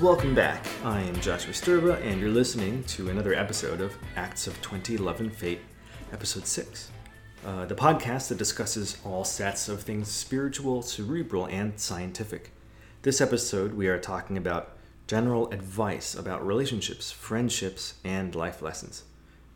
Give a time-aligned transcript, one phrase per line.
[0.00, 0.64] Welcome back.
[0.82, 5.20] I am Joshua Sturba, and you're listening to another episode of Acts of Twenty, Love
[5.20, 5.60] and Fate,
[6.10, 6.90] Episode 6.
[7.44, 12.52] Uh, the podcast that discusses all sets of things spiritual, cerebral, and scientific.
[13.02, 19.04] This episode, we are talking about general advice about relationships, friendships, and life lessons.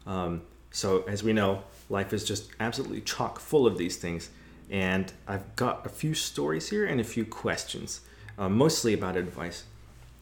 [0.07, 4.29] Um, so, as we know, life is just absolutely chock full of these things,
[4.69, 8.03] and I've got a few stories here and a few questions,
[8.37, 9.65] uh, mostly about advice.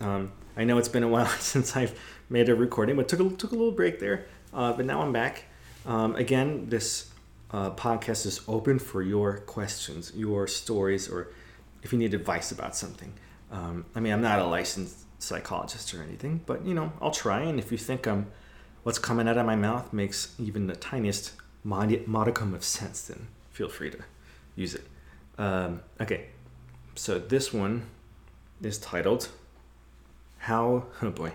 [0.03, 1.99] Um, I know it's been a while since I've
[2.29, 4.27] made a recording, but took a, took a little break there.
[4.53, 5.45] Uh, but now I'm back.
[5.87, 7.11] Um, again, this
[7.51, 11.29] uh, podcast is open for your questions, your stories, or
[11.83, 13.13] if you need advice about something.
[13.51, 17.41] Um, I mean, I'm not a licensed psychologist or anything, but you know, I'll try.
[17.43, 18.27] And if you think I'm
[18.83, 23.29] what's coming out of my mouth makes even the tiniest mod- modicum of sense, then
[23.51, 23.99] feel free to
[24.57, 24.87] use it.
[25.39, 26.27] Um, okay,
[26.95, 27.87] so this one
[28.63, 29.29] is titled
[30.43, 31.33] "How?" Oh boy,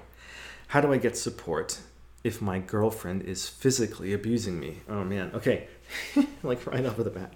[0.67, 1.79] how do I get support
[2.23, 4.77] if my girlfriend is physically abusing me?
[4.87, 5.67] Oh man, okay,
[6.43, 7.33] like right off of the bat,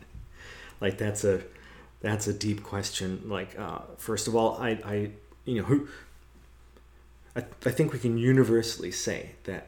[0.79, 1.41] like that's a
[2.01, 3.21] that's a deep question.
[3.25, 5.11] Like, uh, first of all, I, I,
[5.45, 5.87] you know, who,
[7.35, 9.67] I, I think we can universally say that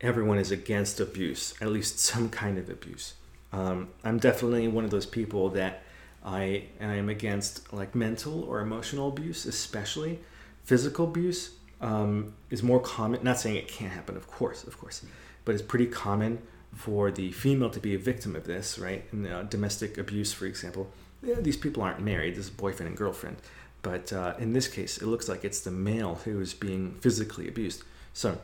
[0.00, 3.14] everyone is against abuse, at least some kind of abuse.
[3.52, 5.82] Um, I'm definitely one of those people that
[6.24, 10.20] I, I am against like mental or emotional abuse, especially
[10.68, 13.24] physical abuse um, is more common.
[13.24, 15.02] Not saying it can't happen, of course, of course,
[15.46, 16.42] but it's pretty common
[16.74, 19.02] for the female to be a victim of this, right?
[19.10, 22.34] In uh, domestic abuse, for example, yeah, these people aren't married.
[22.34, 23.38] This is boyfriend and girlfriend.
[23.80, 27.48] But uh, in this case, it looks like it's the male who is being physically
[27.48, 27.82] abused.
[28.12, 28.38] So,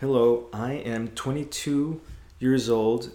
[0.00, 2.00] hello, I am 22
[2.38, 3.10] years old,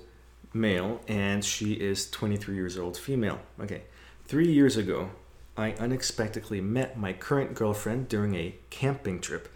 [0.53, 3.39] male, and she is 23 years old, female.
[3.59, 3.81] Okay,
[4.27, 5.09] three years ago,
[5.55, 9.49] I unexpectedly met my current girlfriend during a camping trip,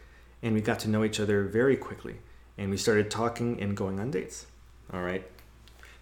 [0.43, 2.17] and we got to know each other very quickly,
[2.57, 4.45] and we started talking and going on dates.
[4.93, 5.25] All right,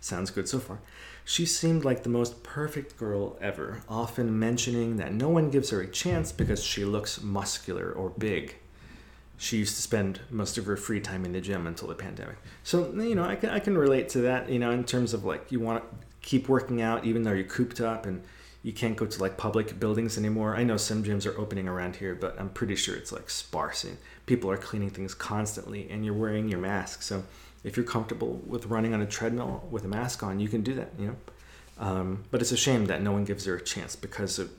[0.02, 0.80] sounds good so far.
[1.24, 5.82] She seemed like the most perfect girl ever, often mentioning that no one gives her
[5.82, 8.56] a chance because she looks muscular or big.
[9.38, 12.38] She used to spend most of her free time in the gym until the pandemic.
[12.64, 15.26] So, you know, I can, I can relate to that, you know, in terms of
[15.26, 18.24] like you want to keep working out even though you're cooped up and
[18.66, 20.56] you can't go to like public buildings anymore.
[20.56, 23.84] I know some gyms are opening around here, but I'm pretty sure it's like sparse
[23.84, 27.04] and people are cleaning things constantly and you're wearing your mask.
[27.04, 27.26] So,
[27.64, 30.74] if you're comfortable with running on a treadmill with a mask on, you can do
[30.74, 30.90] that.
[30.98, 31.16] You know,
[31.78, 34.50] um, but it's a shame that no one gives her a chance because of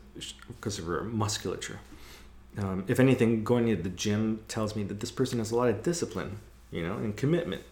[0.47, 1.81] because of her musculature.
[2.59, 5.69] Um, if anything, going to the gym tells me that this person has a lot
[5.69, 6.39] of discipline,
[6.71, 7.62] you know, and commitment.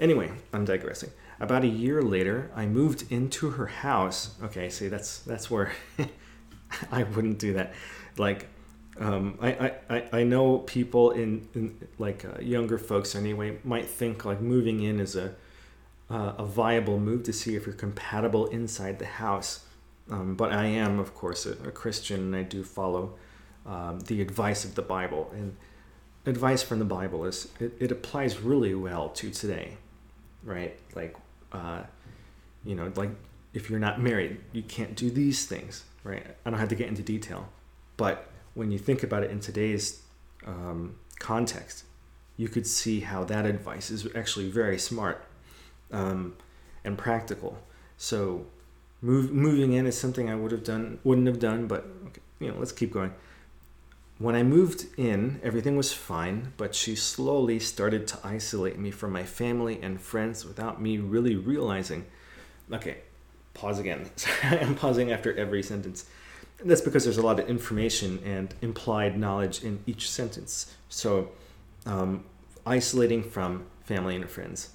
[0.00, 1.10] Anyway, I'm digressing.
[1.40, 4.34] About a year later, I moved into her house.
[4.42, 5.72] Okay, see, that's that's where
[6.92, 7.72] I wouldn't do that.
[8.18, 8.48] Like
[8.98, 14.26] um, I, I, I know people in, in like uh, younger folks anyway might think
[14.26, 15.34] like moving in is a
[16.10, 19.64] uh, a viable move to see if you're compatible inside the house.
[20.10, 23.14] Um, but I am, of course, a, a Christian and I do follow
[23.64, 25.30] um, the advice of the Bible.
[25.32, 25.56] And
[26.26, 29.76] advice from the Bible is it, it applies really well to today,
[30.42, 30.76] right?
[30.96, 31.16] Like,
[31.52, 31.82] uh,
[32.64, 33.10] you know, like
[33.52, 36.24] if you're not married, you can't do these things, right?
[36.44, 37.48] I don't have to get into detail,
[37.96, 40.02] but when you think about it in today's
[40.46, 41.84] um, context,
[42.36, 45.24] you could see how that advice is actually very smart
[45.92, 46.36] um,
[46.84, 47.58] and practical.
[47.96, 48.46] So,
[49.02, 52.48] move, moving in is something I would have done, wouldn't have done, but okay, you
[52.48, 53.12] know, let's keep going.
[54.20, 59.12] When I moved in, everything was fine, but she slowly started to isolate me from
[59.12, 62.04] my family and friends without me really realizing.
[62.70, 62.98] Okay,
[63.54, 64.10] pause again.
[64.42, 66.04] I'm pausing after every sentence.
[66.62, 70.76] That's because there's a lot of information and implied knowledge in each sentence.
[70.90, 71.30] So,
[71.86, 72.24] um,
[72.66, 74.68] isolating from family and friends.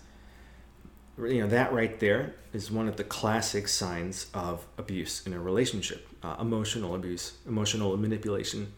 [1.19, 5.40] You know, that right there is one of the classic signs of abuse in a
[5.40, 8.74] relationship uh, emotional abuse, emotional manipulation.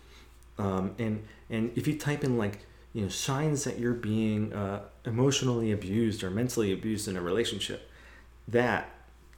[0.58, 4.82] Um, and, and if you type in, like, you know, signs that you're being uh,
[5.06, 7.90] emotionally abused or mentally abused in a relationship,
[8.48, 8.90] that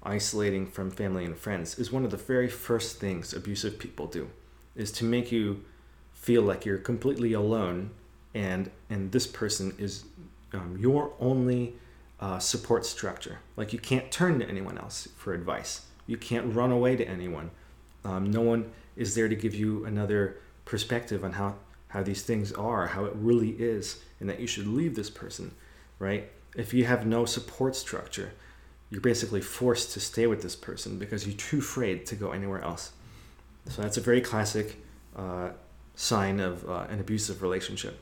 [0.04, 4.30] isolating from family and friends is one of the very first things abusive people do
[4.76, 5.64] is to make you
[6.14, 7.90] feel like you're completely alone
[8.34, 10.06] and and this person is
[10.54, 11.74] um, your only
[12.20, 13.40] uh, support structure.
[13.56, 15.86] Like you can't turn to anyone else for advice.
[16.08, 17.52] You can't run away to anyone.
[18.04, 20.38] Um, no one is there to give you another
[20.70, 21.56] perspective on how
[21.90, 25.52] how these things are how it really is and that you should leave this person
[25.98, 28.32] right if you have no support structure
[28.90, 32.62] you're basically forced to stay with this person because you're too afraid to go anywhere
[32.62, 32.92] else.
[33.68, 34.78] So that's a very classic
[35.16, 35.50] uh,
[35.96, 38.00] sign of uh, an abusive relationship.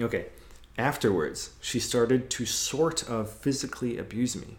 [0.00, 0.26] Okay,
[0.78, 4.56] afterwards, she started to sort of physically abuse me,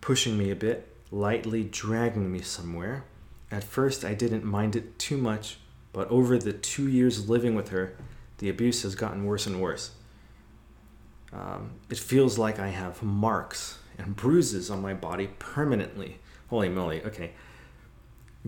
[0.00, 3.04] pushing me a bit, lightly dragging me somewhere.
[3.50, 5.58] At first, I didn't mind it too much,
[5.92, 7.96] but over the two years living with her,
[8.38, 9.92] the abuse has gotten worse and worse.
[11.32, 16.18] Um, it feels like I have marks and bruises on my body permanently.
[16.48, 17.32] Holy moly, okay.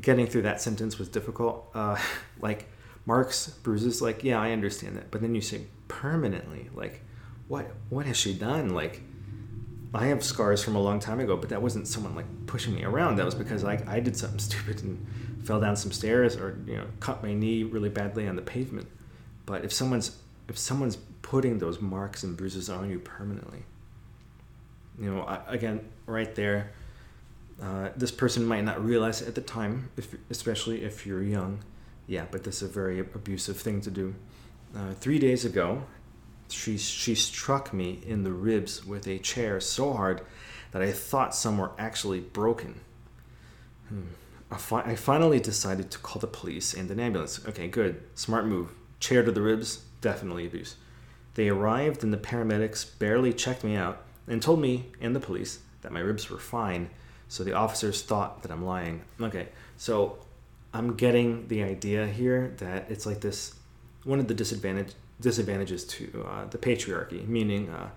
[0.01, 1.71] Getting through that sentence was difficult.
[1.75, 1.97] Uh,
[2.41, 2.67] like,
[3.07, 5.11] marks, bruises, like, yeah, I understand that.
[5.11, 7.03] But then you say permanently, like,
[7.47, 8.71] what what has she done?
[8.71, 9.03] Like,
[9.95, 12.85] I have scars from a long time ago, but that wasn't someone like pushing me
[12.85, 13.17] around.
[13.17, 15.07] That was because like I did something stupid and
[15.45, 18.89] fell down some stairs or you know cut my knee really badly on the pavement.
[19.47, 20.17] But if someone's
[20.49, 23.65] if someone's putting those marks and bruises on you permanently,
[24.99, 26.73] you know, I, again, right there,
[27.63, 31.63] uh, this person might not realize it at the time, if, especially if you're young
[32.07, 34.15] yeah, but this is a very abusive thing to do.
[34.77, 35.85] Uh, three days ago,
[36.49, 40.21] she, she struck me in the ribs with a chair so hard
[40.73, 42.81] that I thought some were actually broken.
[43.89, 44.03] Hmm.
[44.55, 47.45] I, fi- I finally decided to call the police and an ambulance.
[47.49, 48.01] Okay, good.
[48.15, 48.71] Smart move.
[49.01, 50.77] Chair to the ribs, definitely abuse.
[51.35, 55.59] They arrived and the paramedics barely checked me out and told me and the police
[55.83, 56.89] that my ribs were fine,
[57.29, 59.03] so the officers thought that I'm lying.
[59.21, 60.19] Okay, so
[60.73, 63.55] I'm getting the idea here that it's like this
[64.05, 67.89] one of the disadvantage disadvantages to uh, the patriarchy, meaning uh,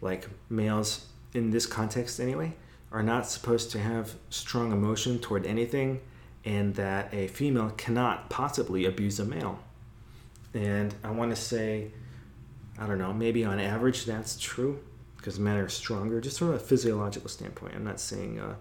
[0.00, 2.52] like males in this context anyway
[2.96, 6.00] are not supposed to have strong emotion toward anything,
[6.44, 9.58] and that a female cannot possibly abuse a male.
[10.54, 11.90] And I want to say,
[12.78, 14.80] I don't know, maybe on average that's true
[15.18, 17.74] because men are stronger, just from a physiological standpoint.
[17.74, 18.54] I'm not saying uh,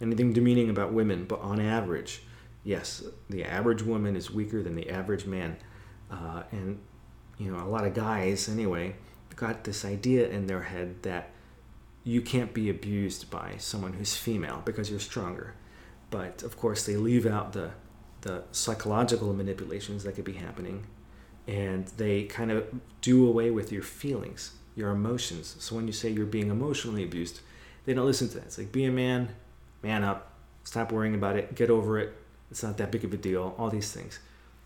[0.00, 2.22] anything demeaning about women, but on average
[2.64, 5.56] yes, the average woman is weaker than the average man.
[6.10, 6.80] Uh, and,
[7.38, 8.94] you know, a lot of guys, anyway,
[9.36, 11.30] got this idea in their head that
[12.04, 15.54] you can't be abused by someone who's female because you're stronger.
[16.10, 17.70] But of course, they leave out the,
[18.20, 20.86] the psychological manipulations that could be happening
[21.46, 22.66] and they kind of
[23.00, 25.56] do away with your feelings, your emotions.
[25.58, 27.40] So when you say you're being emotionally abused,
[27.84, 28.44] they don't listen to that.
[28.44, 29.30] It's like, be a man,
[29.82, 30.32] man up,
[30.64, 32.16] stop worrying about it, get over it,
[32.50, 34.20] it's not that big of a deal, all these things.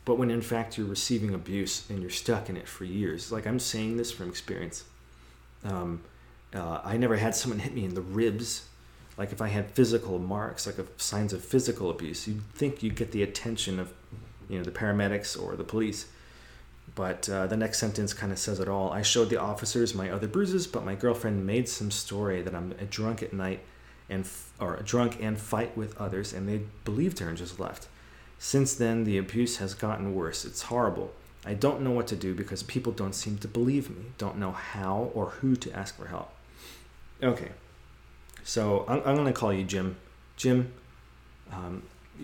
[0.04, 3.46] But when in fact you're receiving abuse and you're stuck in it for years, like
[3.46, 4.84] I'm saying this from experience.
[5.64, 6.02] Um,
[6.54, 8.66] uh, I never had someone hit me in the ribs.
[9.16, 13.12] Like if I had physical marks, like signs of physical abuse, you'd think you'd get
[13.12, 13.92] the attention of,
[14.48, 16.06] you know, the paramedics or the police.
[16.94, 18.90] But uh, the next sentence kind of says it all.
[18.90, 22.70] I showed the officers my other bruises, but my girlfriend made some story that I'm
[22.90, 23.60] drunk at night
[24.08, 24.28] and
[24.58, 27.88] or drunk and fight with others, and they believed her and just left.
[28.38, 30.44] Since then, the abuse has gotten worse.
[30.44, 31.12] It's horrible.
[31.44, 34.52] I don't know what to do because people don't seem to believe me, don't know
[34.52, 36.32] how or who to ask for help.
[37.22, 37.50] Okay,
[38.44, 39.96] so I'm, I'm going to call you Jim.
[40.36, 40.72] Jim,
[41.52, 41.82] um,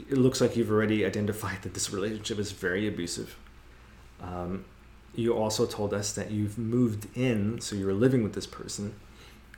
[0.09, 3.37] it looks like you've already identified that this relationship is very abusive.
[4.23, 4.65] Um,
[5.17, 8.95] you also told us that you've moved in, so you're living with this person,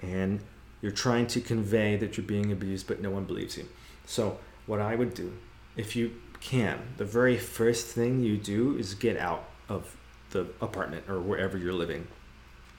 [0.03, 0.41] and
[0.81, 3.67] you're trying to convey that you're being abused, but no one believes you.
[4.07, 5.37] So, what I would do,
[5.77, 9.97] if you can, the very first thing you do is get out of
[10.31, 12.07] the apartment or wherever you're living.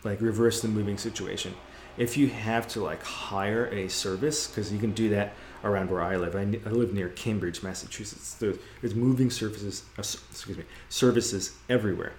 [0.03, 1.53] Like, reverse the moving situation.
[1.97, 6.01] If you have to, like, hire a service, because you can do that around where
[6.01, 6.35] I live.
[6.35, 8.35] I, I live near Cambridge, Massachusetts.
[8.35, 12.13] There's, there's moving services, uh, excuse me, services everywhere.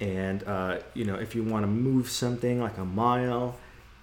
[0.00, 3.56] And, uh, you know, if you want to move something like a mile,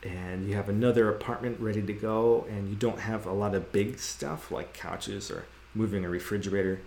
[0.06, 3.72] and you have another apartment ready to go and you don't have a lot of
[3.72, 6.80] big stuff like couches or moving a refrigerator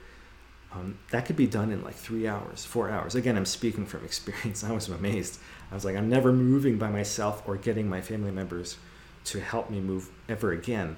[0.73, 4.05] um, that could be done in like three hours four hours again i'm speaking from
[4.05, 8.01] experience i was amazed i was like i'm never moving by myself or getting my
[8.01, 8.77] family members
[9.25, 10.97] to help me move ever again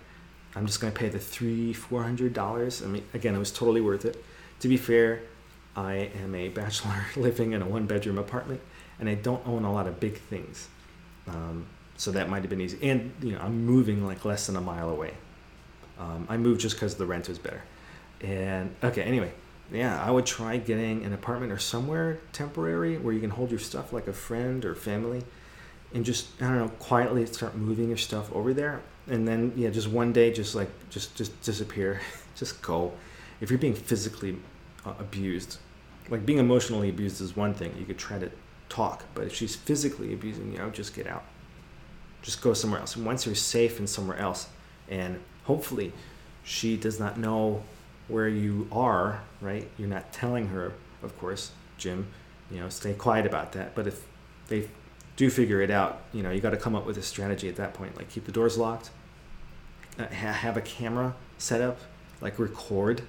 [0.54, 3.52] i'm just going to pay the three four hundred dollars i mean again it was
[3.52, 4.22] totally worth it
[4.58, 5.20] to be fair
[5.76, 8.60] i am a bachelor living in a one bedroom apartment
[8.98, 10.68] and i don't own a lot of big things
[11.28, 12.78] um, so that might have been easy.
[12.88, 15.12] And you know, I'm moving like less than a mile away.
[15.98, 17.62] Um, I moved just because the rent was better.
[18.22, 19.32] And okay, anyway,
[19.72, 23.60] yeah, I would try getting an apartment or somewhere temporary where you can hold your
[23.60, 25.22] stuff like a friend or family,
[25.94, 28.82] and just I don't know, quietly start moving your stuff over there.
[29.06, 32.00] And then yeah, just one day, just like just just disappear,
[32.36, 32.92] just go.
[33.40, 34.36] If you're being physically
[34.84, 35.58] uh, abused,
[36.08, 37.74] like being emotionally abused is one thing.
[37.78, 38.30] You could try to
[38.68, 41.24] talk, but if she's physically abusing you, I would just get out
[42.22, 42.96] just go somewhere else.
[42.96, 44.48] And once you're safe in somewhere else,
[44.88, 45.92] and hopefully
[46.44, 47.62] she does not know
[48.10, 49.68] where you are, right?
[49.78, 52.06] You're not telling her of course, Jim,
[52.50, 53.74] you know, stay quiet about that.
[53.74, 54.04] But if
[54.48, 54.68] they
[55.16, 57.56] do figure it out, you know, you got to come up with a strategy at
[57.56, 57.96] that point.
[57.96, 58.90] Like keep the doors locked,
[59.98, 61.78] uh, ha- have a camera set up,
[62.20, 63.02] like record.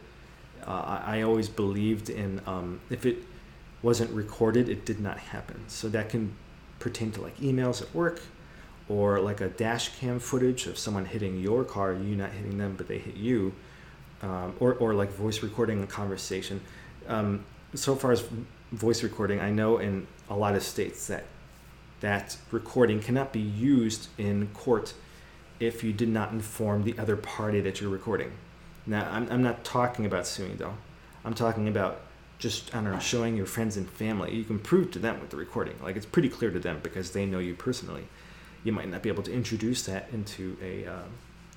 [0.65, 3.23] Uh, I, I always believed in um, if it
[3.81, 5.63] wasn't recorded, it did not happen.
[5.67, 6.35] So that can
[6.79, 8.21] pertain to like emails at work
[8.87, 12.75] or like a dash cam footage of someone hitting your car, you not hitting them,
[12.77, 13.53] but they hit you,
[14.21, 16.61] um, or, or like voice recording a conversation.
[17.07, 18.23] Um, so far as
[18.71, 21.25] voice recording, I know in a lot of states that
[22.01, 24.93] that recording cannot be used in court
[25.59, 28.31] if you did not inform the other party that you're recording.
[28.85, 30.73] Now, I'm, I'm not talking about suing though.
[31.23, 32.01] I'm talking about
[32.39, 34.33] just, I don't know, showing your friends and family.
[34.33, 35.75] You can prove to them with the recording.
[35.83, 38.07] Like it's pretty clear to them because they know you personally.
[38.63, 41.03] You might not be able to introduce that into a, uh,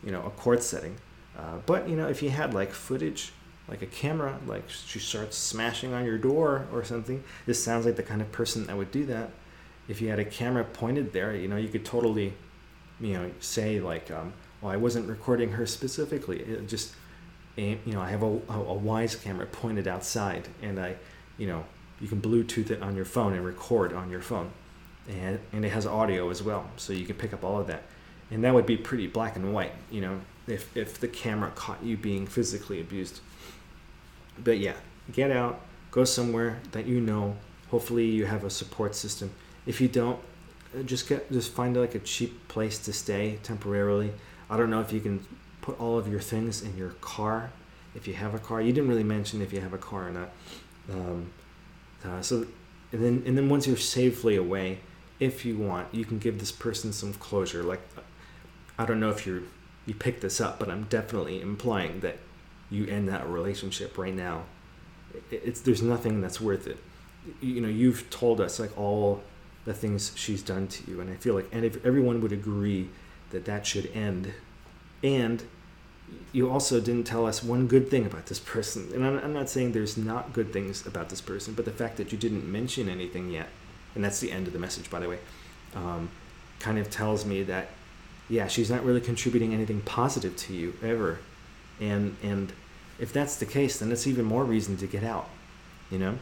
[0.05, 0.97] you know, a court setting.
[1.39, 3.33] Uh, but, you know, if you had like footage,
[3.69, 7.97] like a camera, like she starts smashing on your door or something, this sounds like
[7.97, 9.31] the kind of person that would do that.
[9.89, 12.35] If you had a camera pointed there, you know, you could totally,
[13.01, 16.41] you know, say like, um, well, I wasn't recording her specifically.
[16.41, 16.95] It just,
[17.57, 20.97] you know, I have a, a Wyze camera pointed outside, and I,
[21.37, 21.65] you know,
[22.01, 24.51] you can Bluetooth it on your phone and record on your phone,
[25.09, 27.83] and and it has audio as well, so you can pick up all of that,
[28.31, 31.83] and that would be pretty black and white, you know, if if the camera caught
[31.83, 33.21] you being physically abused.
[34.43, 34.75] But yeah,
[35.13, 35.61] get out,
[35.91, 37.37] go somewhere that you know.
[37.71, 39.35] Hopefully, you have a support system
[39.67, 40.21] if you don't,
[40.79, 44.13] uh, just get just find like a cheap place to stay temporarily.
[44.51, 45.25] I don't know if you can
[45.63, 47.51] put all of your things in your car
[47.95, 48.61] if you have a car.
[48.61, 50.31] You didn't really mention if you have a car or not.
[50.91, 51.33] Um,
[52.05, 52.47] uh, so,
[52.93, 54.81] and then and then once you're safely away,
[55.19, 57.63] if you want, you can give this person some closure.
[57.63, 57.81] Like,
[58.79, 59.49] I don't know if you
[59.87, 62.19] you picked this up, but I'm definitely implying that
[62.71, 64.45] you end that relationship right now.
[65.31, 66.79] It's there's nothing that's worth it.
[67.41, 69.23] You know, you've told us like all
[69.65, 71.01] the things she's done to you.
[71.01, 72.89] And I feel like, and if everyone would agree
[73.31, 74.33] that that should end,
[75.03, 75.43] and
[76.33, 78.91] you also didn't tell us one good thing about this person.
[78.95, 81.97] And I'm, I'm not saying there's not good things about this person, but the fact
[81.97, 83.49] that you didn't mention anything yet,
[83.95, 85.19] and that's the end of the message, by the way,
[85.75, 86.11] um,
[86.61, 87.69] kind of tells me that,
[88.29, 91.19] yeah, she's not really contributing anything positive to you ever.
[91.81, 92.53] And, and
[92.99, 95.29] if that's the case, then it's even more reason to get out,
[95.91, 96.19] you know?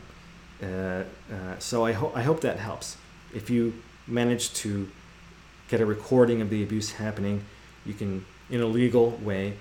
[0.62, 2.96] Uh, uh, so I, ho- I hope that helps
[3.34, 3.74] if you
[4.06, 4.88] manage to
[5.68, 7.44] get a recording of the abuse happening,
[7.86, 9.54] you can, in a legal way,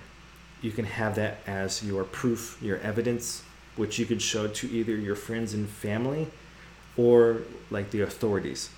[0.62, 3.43] you can have that as your proof, your evidence,
[3.75, 6.27] which you could show to either your friends and family
[6.98, 8.69] or like the authorities.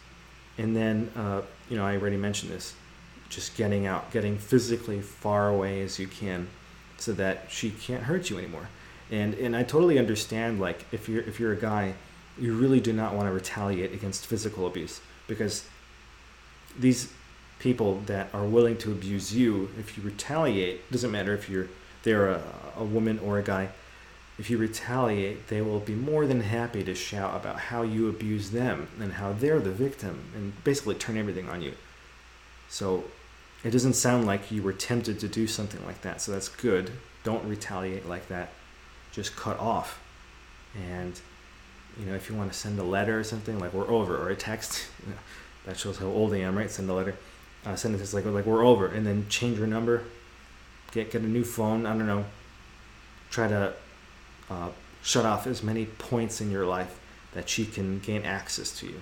[0.58, 2.76] And then, uh, you know, I already mentioned this
[3.34, 6.48] just getting out, getting physically far away as you can
[6.98, 8.70] so that she can't hurt you anymore.
[9.12, 11.96] And, and I totally understand, like, if you're, if you're a guy
[12.38, 15.68] you really do not want to retaliate against physical abuse because
[16.78, 17.12] these
[17.60, 21.68] people that are willing to abuse you, if you retaliate, doesn't matter if you're
[22.04, 22.42] they're a,
[22.78, 23.70] a woman or a guy,
[24.38, 28.50] if you retaliate, they will be more than happy to shout about how you abuse
[28.50, 31.74] them and how they're the victim and basically turn everything on you.
[32.68, 33.06] So
[33.64, 36.22] it doesn't sound like you were tempted to do something like that.
[36.22, 36.92] So that's good.
[37.24, 38.50] Don't retaliate like that.
[39.12, 40.02] Just cut off.
[40.90, 41.20] And
[42.00, 44.30] you know, if you want to send a letter or something, like we're over, or
[44.30, 44.88] a text,
[45.66, 46.70] that shows how old I am, right?
[46.70, 47.16] Send a letter,
[47.66, 50.04] uh, send it like like we're over, and then change your number,
[50.92, 51.86] get get a new phone.
[51.86, 52.26] I don't know.
[53.30, 53.74] Try to
[54.50, 54.70] uh,
[55.02, 57.00] shut off as many points in your life
[57.34, 59.02] that she can gain access to you.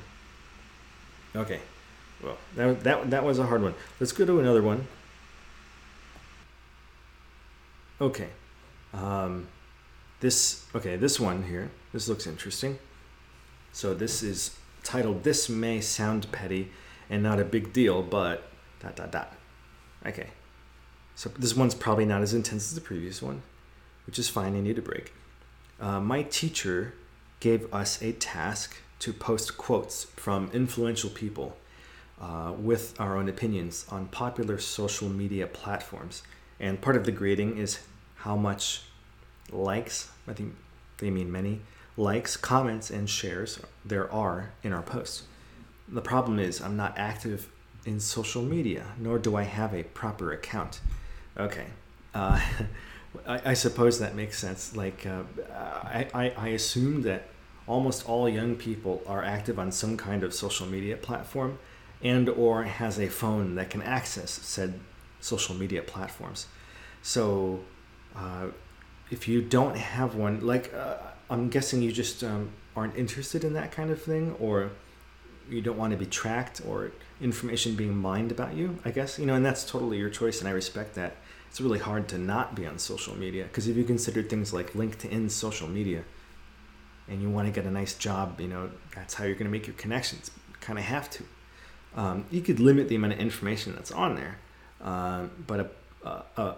[1.35, 1.61] Okay,
[2.23, 3.73] well that that that was a hard one.
[3.99, 4.87] Let's go to another one.
[7.99, 8.29] Okay.
[8.93, 9.47] Um,
[10.19, 11.71] this okay, this one here.
[11.93, 12.79] This looks interesting.
[13.71, 16.71] So this is titled "This May Sound Petty
[17.09, 18.49] and Not a Big Deal, but
[18.79, 19.35] dot dot dot."
[20.05, 20.29] Okay.
[21.15, 23.43] So this one's probably not as intense as the previous one,
[24.07, 24.55] which is fine.
[24.55, 25.13] I need a break.
[25.79, 26.95] Uh, my teacher
[27.39, 31.57] gave us a task to post quotes from influential people
[32.21, 36.21] uh, with our own opinions on popular social media platforms.
[36.59, 37.79] And part of the grading is
[38.17, 38.83] how much
[39.51, 40.55] likes, I think
[40.99, 41.61] they mean many,
[41.97, 45.23] likes, comments, and shares there are in our posts.
[45.87, 47.49] The problem is, I'm not active
[47.85, 50.79] in social media, nor do I have a proper account.
[51.35, 51.65] Okay.
[52.13, 52.39] Uh,
[53.27, 54.75] I, I, suppose that makes sense.
[54.75, 55.23] Like, uh,
[55.83, 57.27] I, I, I assume that
[57.67, 61.57] almost all young people are active on some kind of social media platform
[62.03, 64.79] and or has a phone that can access said
[65.19, 66.47] social media platforms.
[67.01, 67.61] So,
[68.15, 68.47] uh,
[69.09, 70.97] if you don't have one, like uh,
[71.29, 74.71] I'm guessing you just um, aren't interested in that kind of thing or
[75.49, 79.25] you don't want to be tracked or information being mined about you, I guess, you
[79.25, 81.17] know, and that's totally your choice and I respect that.
[81.49, 84.71] It's really hard to not be on social media because if you consider things like
[84.71, 86.05] LinkedIn social media
[87.09, 89.51] and you want to get a nice job, you know, that's how you're going to
[89.51, 90.31] make your connections.
[90.61, 91.25] Kind of have to.
[91.95, 94.37] Um, you could limit the amount of information that's on there,
[94.81, 95.71] uh, but
[96.05, 96.55] a, a,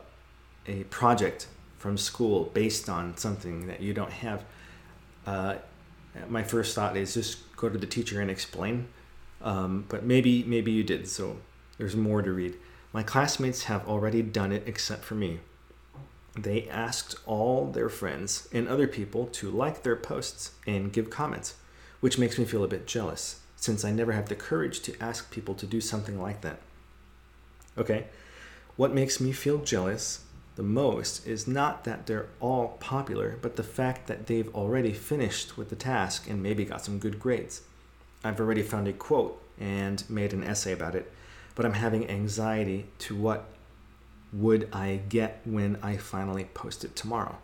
[0.67, 1.47] a project
[1.77, 4.45] from school based on something that you don't have,
[5.25, 5.55] uh,
[6.29, 8.87] my first thought is just go to the teacher and explain.
[9.41, 11.37] Um, but maybe maybe you did, so
[11.77, 12.55] there's more to read.
[12.93, 15.39] My classmates have already done it except for me.
[16.37, 21.55] They asked all their friends and other people to like their posts and give comments,
[21.99, 25.31] which makes me feel a bit jealous since I never have the courage to ask
[25.31, 26.59] people to do something like that.
[27.77, 28.07] Okay,
[28.75, 30.25] what makes me feel jealous
[30.57, 35.57] the most is not that they're all popular, but the fact that they've already finished
[35.57, 37.61] with the task and maybe got some good grades.
[38.21, 41.09] I've already found a quote and made an essay about it,
[41.55, 43.45] but I'm having anxiety to what
[44.33, 47.37] would I get when I finally post it tomorrow.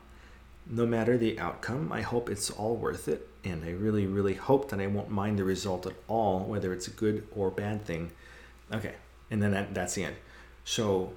[0.70, 4.70] No matter the outcome, I hope it's all worth it, and I really, really hope
[4.70, 8.12] that I won't mind the result at all, whether it's a good or bad thing.
[8.72, 8.94] Okay,
[9.32, 10.16] and then that, that's the end.
[10.64, 11.14] So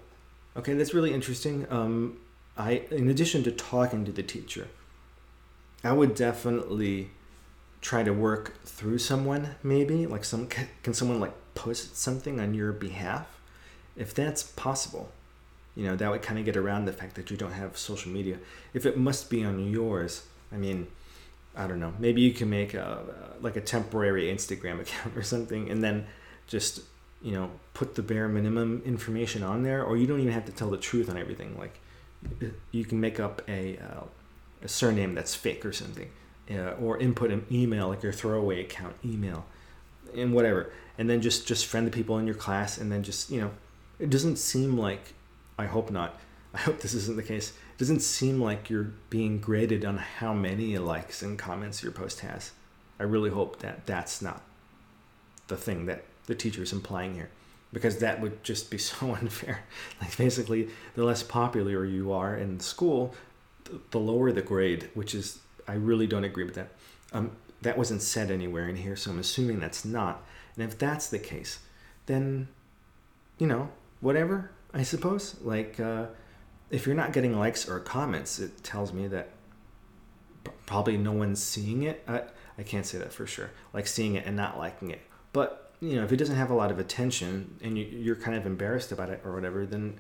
[0.55, 1.67] Okay, that's really interesting.
[1.71, 2.19] Um,
[2.57, 4.69] I, in addition to talking to the teacher,
[5.83, 7.11] I would definitely
[7.81, 9.55] try to work through someone.
[9.63, 13.41] Maybe like some can someone like post something on your behalf,
[13.97, 15.11] if that's possible.
[15.75, 18.13] You know that would kind of get around the fact that you don't have social
[18.13, 18.39] media.
[18.75, 20.87] If it must be on yours, I mean,
[21.57, 21.95] I don't know.
[21.99, 23.03] Maybe you can make a
[23.41, 26.07] like a temporary Instagram account or something, and then
[26.47, 26.83] just
[27.23, 30.53] you know put the bare minimum information on there or you don't even have to
[30.53, 31.79] tell the truth on everything like
[32.71, 34.05] you can make up a, uh,
[34.63, 36.11] a surname that's fake or something
[36.51, 39.45] uh, or input an email like your throwaway account email
[40.15, 43.31] and whatever and then just just friend the people in your class and then just
[43.31, 43.51] you know
[43.99, 45.15] it doesn't seem like
[45.59, 46.19] i hope not
[46.55, 50.33] i hope this isn't the case it doesn't seem like you're being graded on how
[50.33, 52.53] many likes and comments your post has
[52.99, 54.43] i really hope that that's not
[55.49, 57.29] the thing that the teacher is implying here
[57.73, 59.65] because that would just be so unfair.
[60.01, 63.15] Like basically, the less popular you are in school,
[63.91, 66.69] the lower the grade, which is I really don't agree with that.
[67.13, 70.23] Um, that wasn't said anywhere in here, so I'm assuming that's not.
[70.57, 71.61] And if that's the case,
[72.07, 72.49] then
[73.39, 75.37] you know whatever I suppose.
[75.43, 76.07] Like uh,
[76.71, 79.31] if you're not getting likes or comments, it tells me that
[80.67, 82.03] probably no one's seeing it.
[82.09, 82.23] I,
[82.59, 83.51] I can't say that for sure.
[83.73, 85.01] Like seeing it and not liking it,
[85.33, 88.37] but you know, if it doesn't have a lot of attention and you, you're kind
[88.37, 89.99] of embarrassed about it or whatever, then,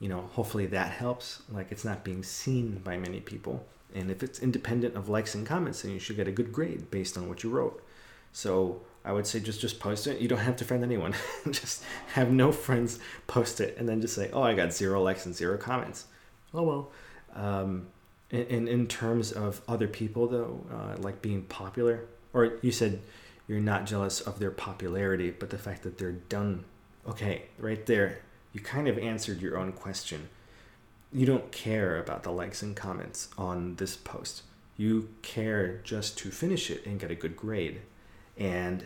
[0.00, 1.42] you know, hopefully that helps.
[1.50, 3.66] Like it's not being seen by many people.
[3.94, 6.90] And if it's independent of likes and comments, then you should get a good grade
[6.90, 7.84] based on what you wrote.
[8.32, 10.20] So I would say just just post it.
[10.20, 11.14] You don't have to friend anyone.
[11.50, 11.82] just
[12.14, 15.34] have no friends post it and then just say, oh, I got zero likes and
[15.34, 16.06] zero comments.
[16.54, 16.90] Oh well.
[17.34, 17.86] Um,
[18.30, 23.00] in, in terms of other people though, uh, like being popular, or you said
[23.46, 26.64] you're not jealous of their popularity, but the fact that they're done.
[27.06, 28.20] Okay, right there,
[28.52, 30.28] you kind of answered your own question.
[31.12, 34.42] You don't care about the likes and comments on this post.
[34.76, 37.82] You care just to finish it and get a good grade.
[38.42, 38.84] And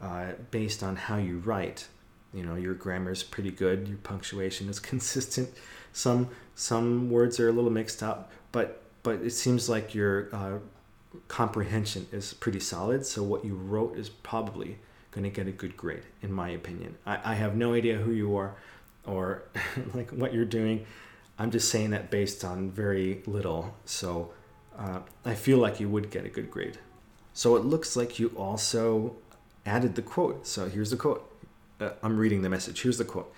[0.00, 1.88] uh, based on how you write,
[2.34, 5.48] you know, your grammar is pretty good, your punctuation is consistent.
[5.92, 10.58] Some some words are a little mixed up, but but it seems like your uh,
[11.28, 13.06] comprehension is pretty solid.
[13.06, 14.78] So what you wrote is probably
[15.10, 16.96] going to get a good grade, in my opinion.
[17.06, 18.54] I, I have no idea who you are
[19.06, 19.44] or
[19.94, 20.84] like what you're doing.
[21.38, 23.74] I'm just saying that based on very little.
[23.86, 24.32] So
[24.78, 26.78] uh, I feel like you would get a good grade.
[27.32, 29.16] So it looks like you also
[29.64, 30.46] added the quote.
[30.46, 31.26] So here's the quote.
[31.80, 32.82] Uh, I'm reading the message.
[32.82, 33.32] Here's the quote.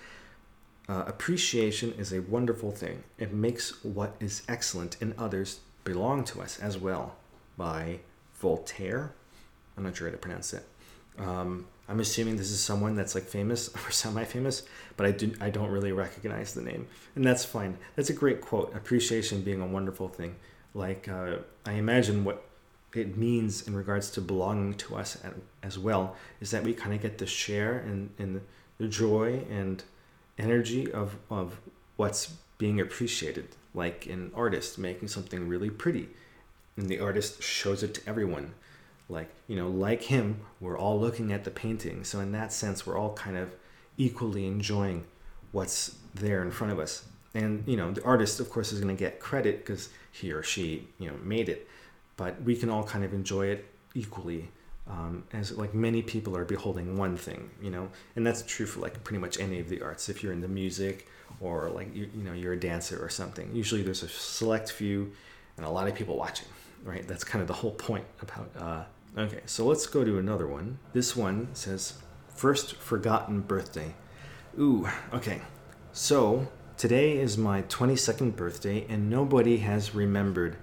[0.89, 3.03] Uh, appreciation is a wonderful thing.
[3.17, 7.15] It makes what is excellent in others belong to us as well
[7.57, 7.99] by
[8.41, 9.13] Voltaire.
[9.77, 10.65] I'm not sure how to pronounce it.
[11.17, 14.63] Um, I'm assuming this is someone that's like famous or semi-famous,
[14.97, 17.77] but I do I don't really recognize the name, and that's fine.
[17.95, 18.75] That's a great quote.
[18.75, 20.35] Appreciation being a wonderful thing.
[20.73, 22.43] Like uh, I imagine what
[22.95, 25.17] it means in regards to belonging to us
[25.63, 28.41] as well is that we kind of get to share in, in
[28.77, 29.83] the joy and
[30.37, 31.59] energy of, of
[31.95, 33.47] what's being appreciated.
[33.73, 36.09] Like an artist making something really pretty
[36.77, 38.53] and the artist shows it to everyone.
[39.09, 42.03] Like you know like him we're all looking at the painting.
[42.03, 43.53] So in that sense we're all kind of
[43.97, 45.05] equally enjoying
[45.51, 47.05] what's there in front of us.
[47.33, 50.43] And you know the artist of course is going to get credit because he or
[50.43, 51.67] she you know made it
[52.17, 54.49] but we can all kind of enjoy it equally
[54.89, 58.81] um, as like many people are beholding one thing, you know, and that's true for
[58.81, 60.09] like pretty much any of the arts.
[60.09, 61.07] If you're into music
[61.39, 65.11] or like you, you know you're a dancer or something, usually there's a select few
[65.57, 66.47] and a lot of people watching,
[66.83, 67.07] right?
[67.07, 68.49] That's kind of the whole point about.
[68.57, 70.79] Uh, okay, so let's go to another one.
[70.91, 71.93] This one says
[72.35, 73.93] first forgotten birthday.
[74.59, 75.41] Ooh, okay.
[75.93, 76.47] So
[76.77, 80.57] today is my 22nd birthday and nobody has remembered.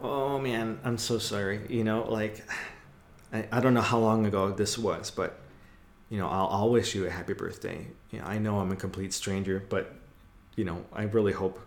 [0.00, 1.60] Oh man, I'm so sorry.
[1.68, 2.44] You know, like
[3.32, 5.40] I, I don't know how long ago this was, but
[6.08, 7.86] you know, I'll, I'll wish you a happy birthday.
[8.10, 9.94] You know, I know I'm a complete stranger, but
[10.56, 11.60] you know, I really hope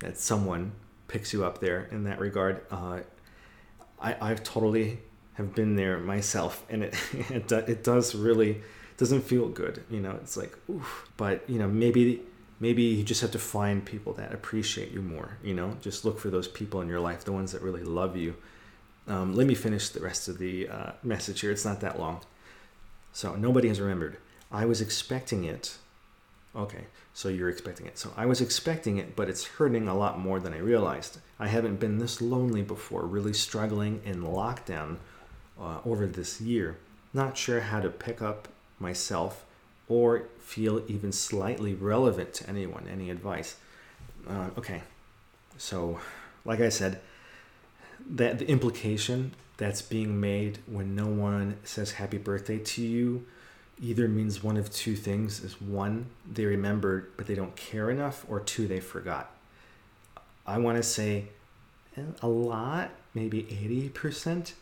[0.00, 0.72] that someone
[1.08, 2.62] picks you up there in that regard.
[2.70, 3.00] Uh,
[4.00, 4.98] I, I've totally
[5.34, 6.94] have been there myself, and it
[7.30, 8.62] it, it does really
[8.96, 9.84] doesn't feel good.
[9.90, 11.10] You know, it's like, oof.
[11.16, 12.22] But you know, maybe
[12.60, 15.38] maybe you just have to find people that appreciate you more.
[15.42, 18.16] You know, just look for those people in your life, the ones that really love
[18.16, 18.36] you
[19.08, 21.52] um, let me finish the rest of the uh, message here.
[21.52, 22.20] It's not that long.
[23.12, 24.18] So nobody has remembered.
[24.50, 25.76] I was expecting it.
[26.54, 27.98] Okay, so you're expecting it.
[27.98, 31.18] So I was expecting it, but it's hurting a lot more than I realized.
[31.38, 34.96] I haven't been this lonely before, really struggling in lockdown
[35.60, 36.78] uh, over this year.
[37.12, 39.44] Not sure how to pick up myself
[39.88, 42.88] or feel even slightly relevant to anyone.
[42.90, 43.56] Any advice?
[44.28, 44.82] Uh, okay,
[45.58, 46.00] so
[46.44, 47.00] like I said,
[48.08, 53.26] that the implication that's being made when no one says happy birthday to you
[53.80, 58.24] either means one of two things is one they remembered but they don't care enough
[58.28, 59.30] or two they forgot
[60.46, 61.24] i want to say
[61.96, 63.42] eh, a lot maybe
[63.94, 64.52] 80%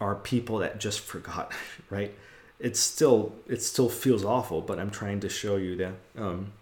[0.00, 1.52] are people that just forgot
[1.90, 2.14] right
[2.62, 6.52] it's still it still feels awful but i'm trying to show you that um,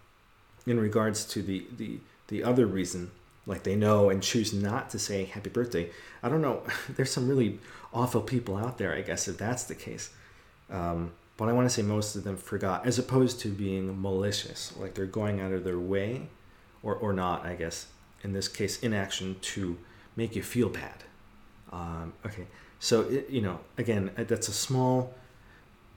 [0.65, 3.11] in regards to the the the other reason
[3.45, 5.89] like they know and choose not to say happy birthday.
[6.21, 6.63] I don't know.
[6.89, 7.59] There's some really
[7.93, 10.11] awful people out there, I guess, if that's the case.
[10.69, 14.73] Um, but I want to say most of them forgot, as opposed to being malicious,
[14.77, 16.27] like they're going out of their way,
[16.83, 17.87] or, or not, I guess,
[18.23, 19.77] in this case, inaction to
[20.15, 21.03] make you feel bad.
[21.71, 22.45] Um, okay,
[22.79, 25.13] so, it, you know, again, that's a small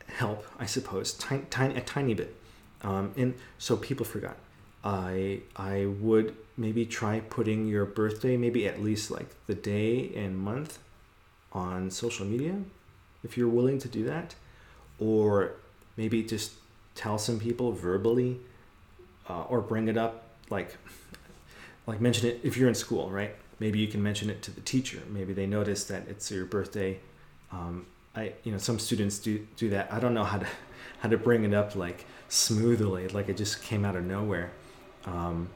[0.09, 2.37] help, I suppose, tiny, tiny, a tiny bit.
[2.83, 4.37] Um, and so people forgot.
[4.85, 10.39] I I would maybe try putting your birthday, maybe at least like the day and
[10.39, 10.79] month
[11.53, 12.57] on social media
[13.23, 14.35] if you're willing to do that.
[14.99, 15.53] Or
[15.97, 16.53] maybe just
[16.95, 18.41] tell some people verbally
[19.29, 20.77] uh, or bring it up like
[21.87, 24.61] like mention it if you're in school right maybe you can mention it to the
[24.61, 26.99] teacher maybe they notice that it's your birthday
[27.53, 30.47] um, i you know some students do do that i don't know how to
[31.01, 34.51] how to bring it up like smoothly like it just came out of nowhere
[35.07, 35.49] um,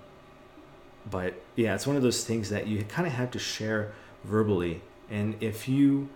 [1.10, 3.92] but yeah, it's one of those things that you kind of have to share
[4.24, 4.82] verbally.
[5.10, 6.08] And if you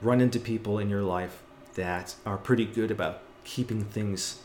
[0.00, 1.42] run into people in your life
[1.74, 4.42] that are pretty good about keeping things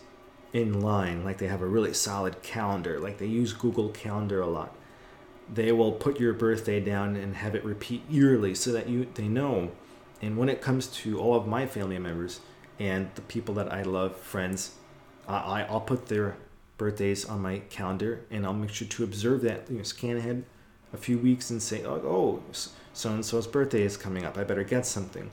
[0.53, 4.47] in line, like they have a really solid calendar, like they use Google Calendar a
[4.47, 4.73] lot,
[5.53, 9.27] they will put your birthday down and have it repeat yearly so that you they
[9.27, 9.71] know.
[10.21, 12.39] And when it comes to all of my family members
[12.79, 14.71] and the people that I love, friends,
[15.27, 16.37] I, I'll put their
[16.77, 19.69] birthdays on my calendar, and I'll make sure to observe that.
[19.69, 20.43] You know, scan ahead
[20.93, 22.43] a few weeks and say, oh, oh
[22.93, 24.37] so and so's birthday is coming up.
[24.37, 25.29] I better get something,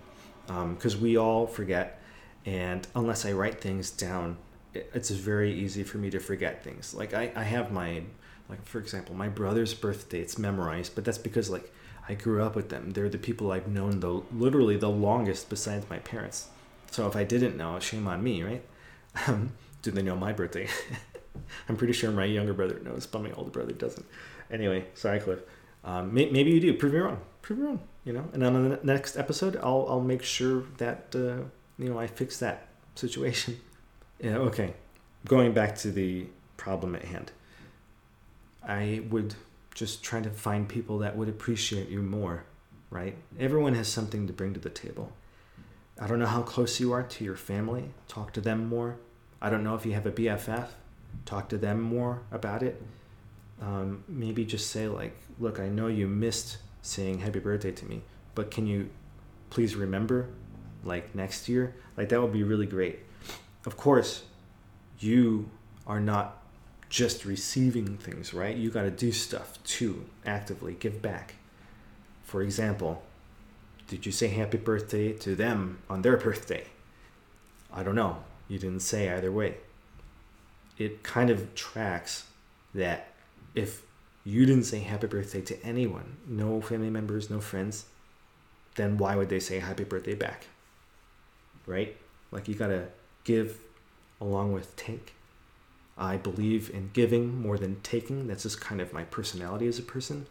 [0.46, 2.02] because um, we all forget,
[2.44, 4.36] and unless I write things down,
[4.74, 6.94] it's very easy for me to forget things.
[6.94, 8.02] Like I, I have my,
[8.48, 10.20] like for example, my brother's birthday.
[10.20, 11.72] It's memorized, but that's because like
[12.08, 12.90] I grew up with them.
[12.90, 16.48] They're the people I've known the literally the longest besides my parents.
[16.90, 18.64] So if I didn't know, shame on me, right?
[19.26, 20.68] Um, do they know my birthday?
[21.68, 24.06] I'm pretty sure my younger brother knows, but my older brother doesn't.
[24.50, 25.40] Anyway, sorry, Cliff.
[25.84, 26.74] Um, may, maybe you do.
[26.74, 27.20] Prove me wrong.
[27.42, 27.80] Prove me wrong.
[28.04, 28.28] You know.
[28.32, 31.44] And on the next episode, I'll I'll make sure that uh,
[31.78, 33.60] you know I fix that situation.
[34.20, 34.36] Yeah.
[34.36, 34.74] Okay.
[35.26, 37.32] Going back to the problem at hand.
[38.66, 39.34] I would
[39.74, 42.44] just try to find people that would appreciate you more,
[42.90, 43.16] right?
[43.38, 45.12] Everyone has something to bring to the table.
[46.00, 47.90] I don't know how close you are to your family.
[48.08, 48.96] Talk to them more.
[49.42, 50.68] I don't know if you have a BFF
[51.24, 52.82] talk to them more about it.
[53.60, 58.02] Um, maybe just say like, look, I know you missed saying happy birthday to me,
[58.34, 58.90] but can you
[59.50, 60.28] please remember
[60.82, 61.74] like next year?
[61.96, 63.00] Like that would be really great.
[63.66, 64.24] Of course,
[64.98, 65.48] you
[65.86, 66.42] are not
[66.94, 68.56] just receiving things, right?
[68.56, 71.34] You got to do stuff too, actively give back.
[72.22, 73.02] For example,
[73.88, 76.66] did you say happy birthday to them on their birthday?
[77.72, 78.18] I don't know.
[78.46, 79.56] You didn't say either way
[80.78, 82.26] it kind of tracks
[82.74, 83.08] that
[83.54, 83.82] if
[84.24, 87.86] you didn't say happy birthday to anyone, no family members, no friends,
[88.76, 90.46] then why would they say happy birthday back?
[91.66, 91.96] Right?
[92.30, 92.86] Like you gotta
[93.24, 93.58] give
[94.20, 95.14] along with take.
[95.96, 98.26] I believe in giving more than taking.
[98.26, 100.26] That's just kind of my personality as a person.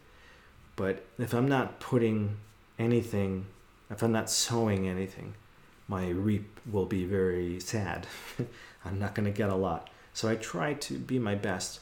[0.75, 2.37] But if I'm not putting
[2.77, 3.45] anything,
[3.89, 5.35] if I'm not sowing anything,
[5.87, 8.07] my reap will be very sad.
[8.85, 9.89] I'm not going to get a lot.
[10.13, 11.79] So I try to be my best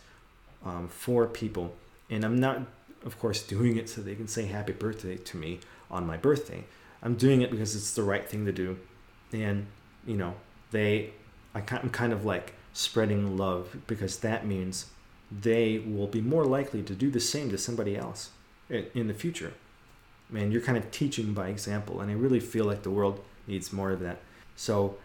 [0.66, 1.74] um, for people.
[2.10, 2.62] And I'm not,
[3.06, 6.66] of course, doing it so they can say happy birthday to me on my birthday.
[7.02, 8.78] I'm doing it because it's the right thing to do.
[9.34, 9.68] And,
[10.06, 10.36] you know,
[10.72, 11.12] they,
[11.56, 14.88] I, I'm kind of like spreading love because that means
[15.32, 18.32] they will be more likely to do the same to somebody else
[18.70, 19.54] in the future.
[20.34, 22.00] And you're kind of teaching by example.
[22.02, 24.20] And I really feel like the world needs more of that.
[24.56, 24.98] So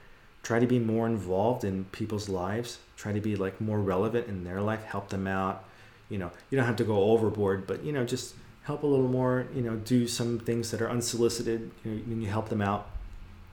[0.42, 2.78] try to be more involved in people's lives.
[2.96, 4.84] Try to be like more relevant in their life.
[4.84, 5.64] Help them out.
[6.08, 9.08] You know, you don't have to go overboard, but you know, just help a little
[9.08, 9.46] more.
[9.54, 11.72] You know, do some things that are unsolicited.
[11.84, 12.90] You know, when you help them out.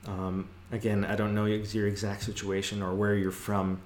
[0.06, 3.80] Um, again, I don't know your exact situation or where you're from,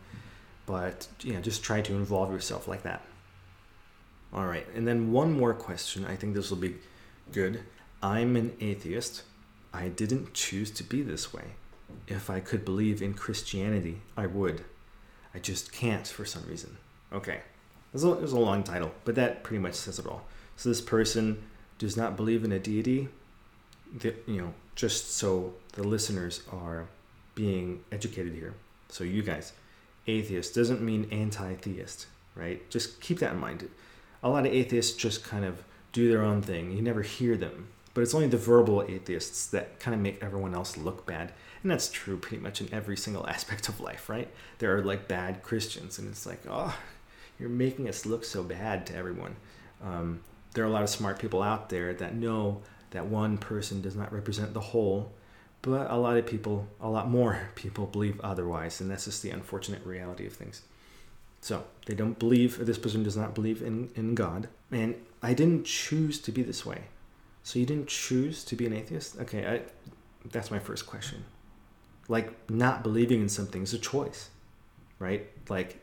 [0.69, 3.03] but you know, just try to involve yourself like that.
[4.33, 6.05] All right, and then one more question.
[6.05, 6.77] I think this will be
[7.33, 7.63] good.
[8.03, 9.23] I'm an atheist.
[9.73, 11.55] I didn't choose to be this way.
[12.07, 14.65] If I could believe in Christianity, I would.
[15.35, 16.77] I just can't for some reason.
[17.13, 17.41] Okay,
[17.95, 20.27] it a, a long title, but that pretty much says it all.
[20.57, 21.43] So this person
[21.79, 23.09] does not believe in a deity.
[24.03, 26.89] You know, just so the listeners are
[27.35, 28.53] being educated here.
[28.91, 29.55] So you guys,
[30.09, 32.69] atheist doesn't mean anti-theist, right?
[32.71, 33.69] Just keep that in mind.
[34.23, 36.73] A lot of atheists just kind of do their own thing.
[36.73, 37.69] You never hear them
[37.99, 41.33] but it's only the verbal atheists that kind of make everyone else look bad.
[41.63, 44.29] And that's true pretty much in every single aspect of life, right?
[44.59, 46.79] There are like bad Christians, and it's like, oh,
[47.41, 49.35] you're making us look so bad to everyone.
[49.83, 50.21] Um,
[50.55, 53.97] there are a lot of smart people out there that know that one person does
[53.97, 55.11] not represent the whole,
[55.63, 59.31] but a lot of people, a lot more people believe otherwise, and that's just the
[59.31, 60.63] unfortunate reality of things.
[61.41, 65.65] So they don't believe, this person does not believe in, in God, and I didn't
[65.65, 66.85] choose to be this way.
[67.43, 69.19] So you didn't choose to be an atheist?
[69.21, 69.63] Okay, I,
[70.31, 71.25] that's my first question.
[72.09, 74.31] Like not believing in something is a choice,
[74.99, 75.27] right?
[75.49, 75.83] Like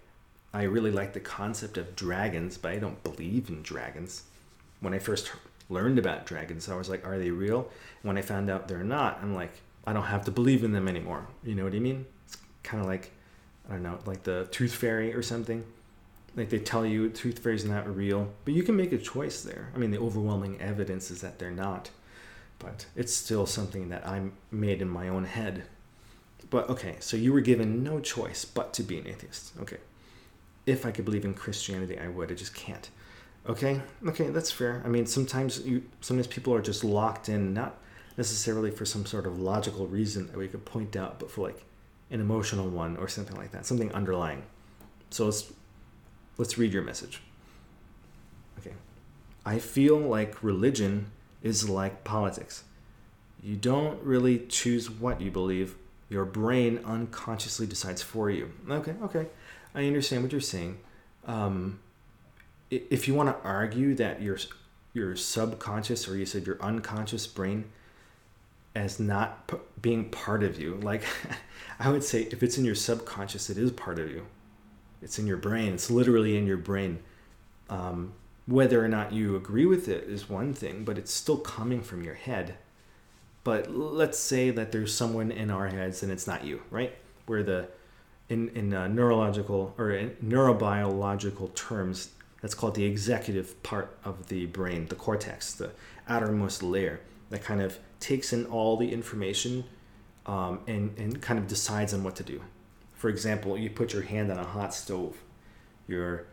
[0.54, 4.24] I really like the concept of dragons, but I don't believe in dragons.
[4.80, 5.32] When I first
[5.70, 7.70] learned about dragons, I was like, are they real?
[8.04, 9.52] When I found out they're not, I'm like,
[9.88, 11.28] I don't have to believe in them anymore.
[11.44, 12.06] You know what I mean?
[12.26, 13.12] It's kind of like,
[13.70, 15.64] I don't know, like the tooth fairy or something
[16.36, 19.42] like they tell you tooth fairy is not real, but you can make a choice
[19.42, 19.70] there.
[19.74, 21.92] I mean, the overwhelming evidence is that they're not,
[22.60, 25.64] but it's still something that I made in my own head.
[26.50, 29.54] But okay, so you were given no choice but to be an atheist.
[29.62, 29.78] Okay.
[30.66, 32.32] If I could believe in Christianity, I would.
[32.32, 32.90] I just can't.
[33.48, 34.82] Okay, okay, that's fair.
[34.84, 37.78] I mean, sometimes you, sometimes people are just locked in, not
[38.18, 41.64] necessarily for some sort of logical reason that we could point out, but for like
[42.12, 44.44] an emotional one or something like that, something underlying.
[45.10, 45.52] So let's
[46.38, 47.22] Let's read your message.
[48.60, 48.74] Okay.
[49.46, 52.64] I feel like religion is like politics.
[53.42, 55.76] You don't really choose what you believe,
[56.10, 58.52] your brain unconsciously decides for you.
[58.70, 59.28] Okay, okay.
[59.74, 60.80] I understand what you're saying.
[61.26, 61.80] Um,
[62.70, 64.38] if you want to argue that your
[64.94, 67.66] your subconscious or you said your unconscious brain
[68.76, 71.04] as not p- being part of you, like
[71.80, 74.26] I would say if it's in your subconscious, it is part of you.
[75.02, 75.74] It's in your brain.
[75.74, 77.00] It's literally in your brain.
[77.70, 78.14] Um,
[78.48, 82.04] whether or not you agree with it is one thing, but it's still coming from
[82.04, 82.56] your head.
[83.44, 86.96] But let's say that there's someone in our heads and it's not you, right?
[87.26, 87.70] Where the
[88.30, 92.10] in in uh, neurological or in neurobiological terms,
[92.42, 95.72] that's called the executive part of the brain, the cortex, the
[96.08, 99.64] outermost layer that kind of takes in all the information
[100.26, 102.42] um, and and kind of decides on what to do
[103.06, 105.18] for example, you put your hand on a hot stove,
[105.88, 106.26] your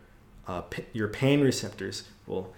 [0.47, 2.53] uh, p- your pain receptors will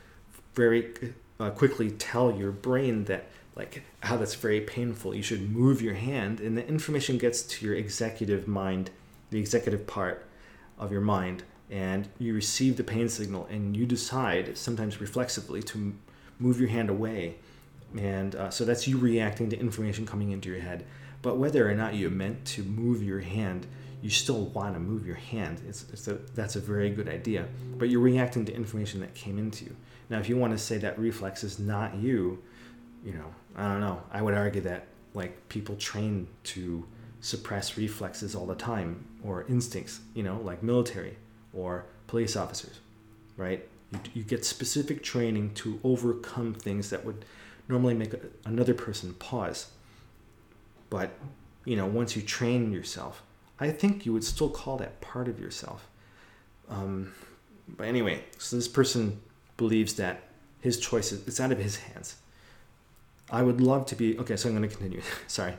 [0.54, 0.94] very
[1.40, 5.14] uh, quickly tell your brain that like how that's very painful.
[5.14, 8.92] You should move your hand, and the information gets to your executive mind,
[9.32, 10.26] the executive part
[10.80, 15.94] of your mind, and you receive the pain signal, and you decide sometimes reflexively to
[16.40, 17.36] move your hand away,
[17.98, 20.86] and uh, so that's you reacting to information coming into your head.
[21.22, 23.68] But whether or not you meant to move your hand
[24.06, 25.62] you still want to move your hand.
[25.68, 27.48] It's, it's a, that's a very good idea.
[27.80, 29.76] But you're reacting to information that came into you.
[30.12, 32.38] Now, if you want to say that reflex is not you,
[33.04, 34.04] you know, I don't know.
[34.12, 36.86] I would argue that like people train to
[37.22, 41.18] suppress reflexes all the time or instincts, you know, like military
[41.52, 42.82] or police officers,
[43.38, 43.68] right?
[43.92, 47.26] You, you get specific training to overcome things that would
[47.68, 48.14] normally make
[48.46, 49.72] another person pause.
[50.90, 51.12] But,
[51.64, 53.24] you know, once you train yourself,
[53.60, 55.88] I think you would still call that part of yourself.
[56.70, 57.14] Um,
[57.68, 59.22] but anyway, so this person
[59.58, 60.24] believes that
[60.62, 62.18] his choice is it's out of his hands.
[63.30, 65.02] I would love to be okay, so I'm going to continue.
[65.28, 65.54] Sorry.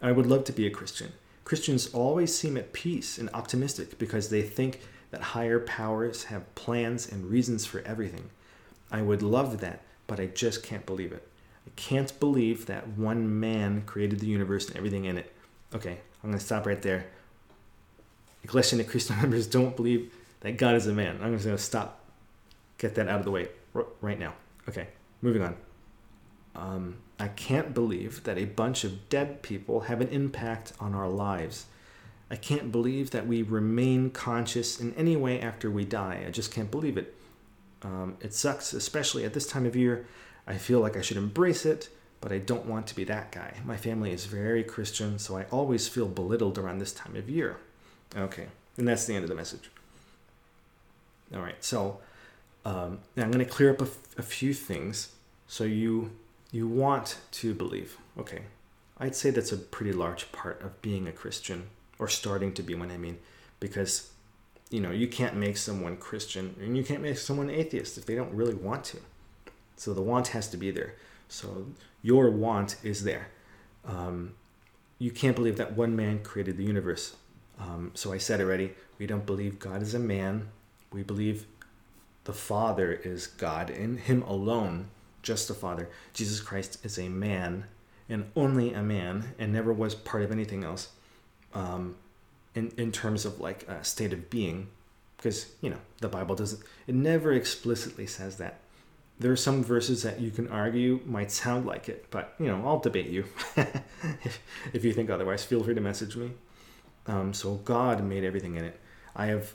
[0.00, 1.12] I would love to be a Christian.
[1.44, 7.10] Christians always seem at peace and optimistic because they think that higher powers have plans
[7.10, 8.30] and reasons for everything.
[8.90, 11.26] I would love that, but I just can't believe it.
[11.80, 15.32] Can't believe that one man created the universe and everything in it.
[15.74, 17.06] Okay, I'm going to stop right there.
[18.44, 21.18] Iglesia Cristo members don't believe that God is a man.
[21.22, 22.04] I'm just going to stop,
[22.76, 23.48] get that out of the way
[24.02, 24.34] right now.
[24.68, 24.88] Okay,
[25.22, 25.56] moving on.
[26.54, 31.08] Um, I can't believe that a bunch of dead people have an impact on our
[31.08, 31.64] lives.
[32.30, 36.24] I can't believe that we remain conscious in any way after we die.
[36.26, 37.14] I just can't believe it.
[37.80, 40.04] Um, it sucks, especially at this time of year.
[40.50, 41.88] I feel like I should embrace it,
[42.20, 43.54] but I don't want to be that guy.
[43.64, 47.58] My family is very Christian, so I always feel belittled around this time of year.
[48.16, 49.70] Okay, and that's the end of the message.
[51.32, 52.00] All right, so
[52.64, 55.12] um, I'm going to clear up a, f- a few things
[55.46, 56.10] so you
[56.50, 57.96] you want to believe.
[58.18, 58.42] Okay,
[58.98, 61.68] I'd say that's a pretty large part of being a Christian
[62.00, 62.90] or starting to be one.
[62.90, 63.18] I mean,
[63.60, 64.10] because
[64.68, 68.16] you know you can't make someone Christian and you can't make someone atheist if they
[68.16, 68.98] don't really want to.
[69.80, 70.92] So the want has to be there.
[71.28, 71.68] So
[72.02, 73.28] your want is there.
[73.86, 74.34] Um,
[74.98, 77.16] you can't believe that one man created the universe.
[77.58, 80.48] Um, so I said already, we don't believe God is a man.
[80.92, 81.46] We believe
[82.24, 84.88] the Father is God, in Him alone,
[85.22, 85.88] just the Father.
[86.12, 87.64] Jesus Christ is a man,
[88.06, 90.90] and only a man, and never was part of anything else.
[91.54, 91.96] Um,
[92.54, 94.68] in in terms of like a state of being,
[95.16, 96.62] because you know the Bible doesn't.
[96.86, 98.60] It never explicitly says that.
[99.20, 102.66] There are some verses that you can argue might sound like it, but you know
[102.66, 103.26] I'll debate you.
[103.56, 104.40] if,
[104.72, 106.32] if you think otherwise, feel free to message me.
[107.06, 108.80] Um, so God made everything in it.
[109.14, 109.54] I have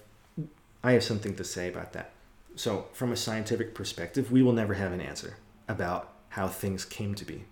[0.83, 2.11] I have something to say about that.
[2.55, 7.15] So, from a scientific perspective, we will never have an answer about how things came
[7.15, 7.45] to be.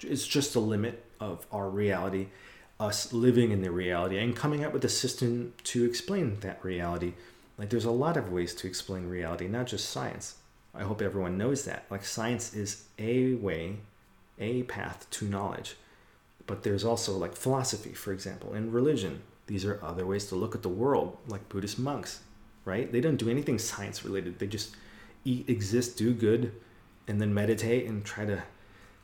[0.00, 2.28] It's just a limit of our reality,
[2.80, 7.12] us living in the reality and coming up with a system to explain that reality.
[7.58, 10.36] Like, there's a lot of ways to explain reality, not just science.
[10.74, 11.84] I hope everyone knows that.
[11.90, 13.76] Like, science is a way,
[14.38, 15.76] a path to knowledge.
[16.46, 19.22] But there's also, like, philosophy, for example, and religion.
[19.46, 22.20] These are other ways to look at the world, like Buddhist monks
[22.64, 22.90] right?
[22.90, 24.38] They don't do anything science related.
[24.38, 24.76] They just
[25.24, 26.52] eat, exist, do good,
[27.06, 28.42] and then meditate and try to,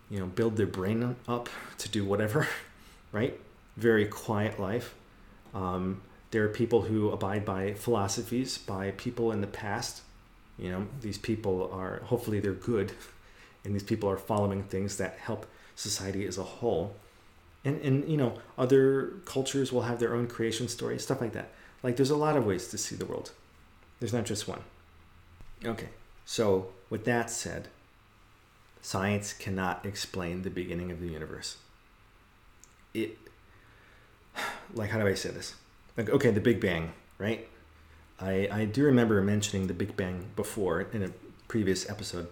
[0.08, 2.48] you know, build their brain up to do whatever,
[3.12, 3.38] right?
[3.76, 4.94] Very quiet life.
[5.54, 10.02] Um, there are people who abide by philosophies by people in the past.
[10.60, 12.92] You know, these people are hopefully they're good,
[13.64, 16.96] and these people are following things that help society as a whole.
[17.64, 21.52] And and you know, other cultures will have their own creation story, stuff like that.
[21.82, 23.32] Like there's a lot of ways to see the world.
[23.98, 24.62] There's not just one.
[25.64, 25.88] Okay,
[26.24, 27.68] so with that said,
[28.80, 31.58] science cannot explain the beginning of the universe.
[32.94, 33.18] It,
[34.74, 35.54] like, how do I say this?
[35.96, 37.46] Like, okay, the Big Bang, right?
[38.20, 41.10] I, I do remember mentioning the Big Bang before in a
[41.48, 42.28] previous episode.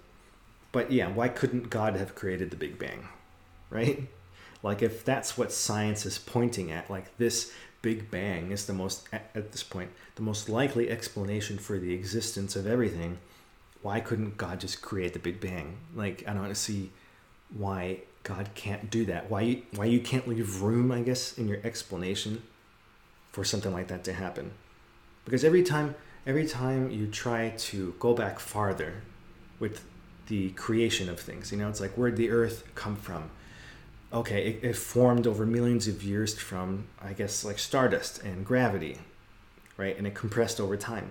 [0.70, 3.08] But yeah, why couldn't God have created the Big Bang,
[3.70, 4.08] right?
[4.62, 9.08] Like, if that's what science is pointing at, like this Big Bang is the most,
[9.12, 13.18] at this point, the most likely explanation for the existence of everything,
[13.82, 15.78] why couldn't God just create the Big Bang?
[15.94, 16.90] Like, I don't see
[17.56, 19.30] why God can't do that.
[19.30, 22.42] Why you, why you can't leave room, I guess, in your explanation
[23.30, 24.50] for something like that to happen.
[25.28, 25.94] Because every time,
[26.26, 29.02] every time you try to go back farther
[29.58, 29.84] with
[30.28, 33.30] the creation of things, you know, it's like where'd the earth come from?
[34.12, 38.98] okay, it, it, formed over millions of years from, I guess, like stardust and gravity,
[39.76, 39.96] right?
[39.96, 41.10] And it compressed over time.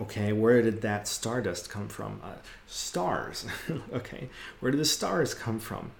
[0.00, 2.20] Okay, where did that stardust come from?
[2.24, 2.36] Uh,
[2.66, 3.44] stars.
[3.92, 4.30] okay,
[4.60, 5.90] where did the stars come from?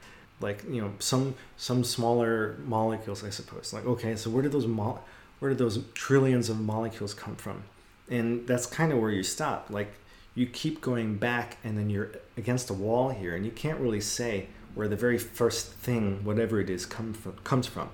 [0.40, 3.72] Like you know, some some smaller molecules, I suppose.
[3.72, 5.00] Like okay, so where did those mo-
[5.42, 7.64] where did those trillions of molecules come from?
[8.08, 9.70] And that's kind of where you stop.
[9.70, 9.92] Like
[10.36, 14.00] you keep going back, and then you're against a wall here, and you can't really
[14.00, 17.88] say where the very first thing, whatever it is, come from, comes from.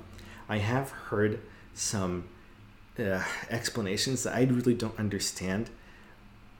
[0.47, 1.41] I have heard
[1.73, 2.25] some
[2.99, 5.71] uh, explanations that I really don't understand,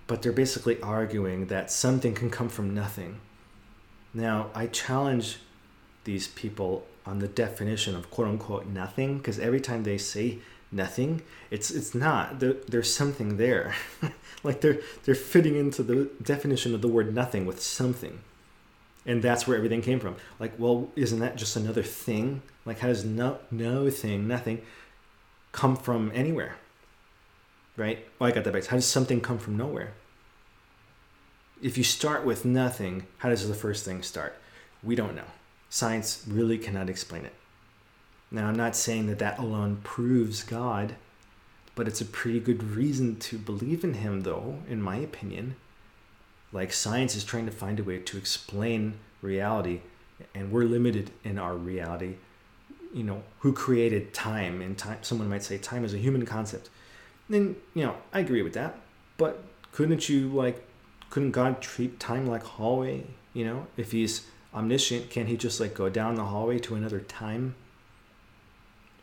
[0.07, 3.21] but they're basically arguing that something can come from nothing.
[4.15, 5.37] Now, I challenge
[6.05, 10.39] these people on the definition of quote unquote nothing, because every time they say
[10.71, 12.41] nothing, it's it's not.
[12.41, 13.75] There, there's something there.
[14.43, 18.21] like they're they're fitting into the definition of the word nothing with something
[19.09, 20.17] and that's where everything came from.
[20.39, 22.43] Like, well, isn't that just another thing?
[22.67, 24.61] Like, how does no no thing, nothing,
[25.51, 26.57] come from anywhere?
[27.77, 28.07] Right?
[28.21, 28.67] Oh, I got that back.
[28.67, 29.95] How does something come from nowhere?
[31.63, 34.37] If you start with nothing, how does the first thing start?
[34.83, 35.25] We don't know.
[35.71, 37.35] Science really cannot explain it.
[38.31, 40.97] Now, I'm not saying that that alone proves God,
[41.75, 45.57] but it's a pretty good reason to believe in Him, though, in my opinion.
[46.53, 49.81] Like science is trying to find a way to explain reality
[50.35, 52.17] and we're limited in our reality.
[52.93, 54.63] You know who created time?
[54.63, 56.71] And time someone might say time is a human concept.
[57.29, 58.79] Then you know i agree with that
[59.19, 60.67] but couldn't you like
[61.11, 63.05] couldn't god treat time like hallway?
[63.35, 67.01] You know if he's omniscient can't he just like go down the hallway to another
[67.01, 67.55] time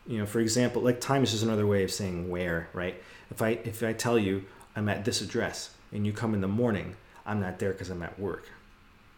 [0.06, 3.42] you know for example like time is just another way of saying where right if
[3.42, 4.44] i if i tell you
[4.74, 6.96] i'm at this address and you come in the morning
[7.26, 8.48] I'm not there because I'm at work,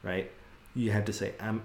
[0.03, 0.30] right?
[0.74, 1.62] You have to say I'm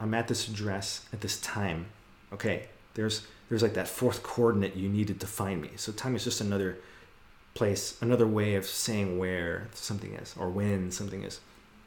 [0.00, 1.86] I'm at this address at this time.
[2.32, 5.70] Okay, there's there's like that fourth coordinate you needed to find me.
[5.76, 6.78] So time is just another
[7.54, 11.40] place, another way of saying where something is or when something is.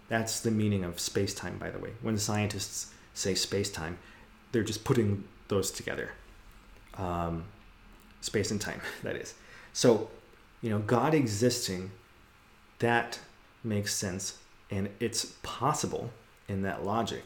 [0.07, 1.93] That's the meaning of space time, by the way.
[2.03, 3.97] When scientists say space time,
[4.51, 6.11] they're just putting those together.
[6.97, 7.45] Um,
[8.21, 9.33] space and time, that is.
[9.73, 10.09] So,
[10.61, 11.91] you know, God existing,
[12.79, 13.19] that
[13.63, 14.37] makes sense
[14.71, 16.11] and it's possible
[16.47, 17.23] in that logic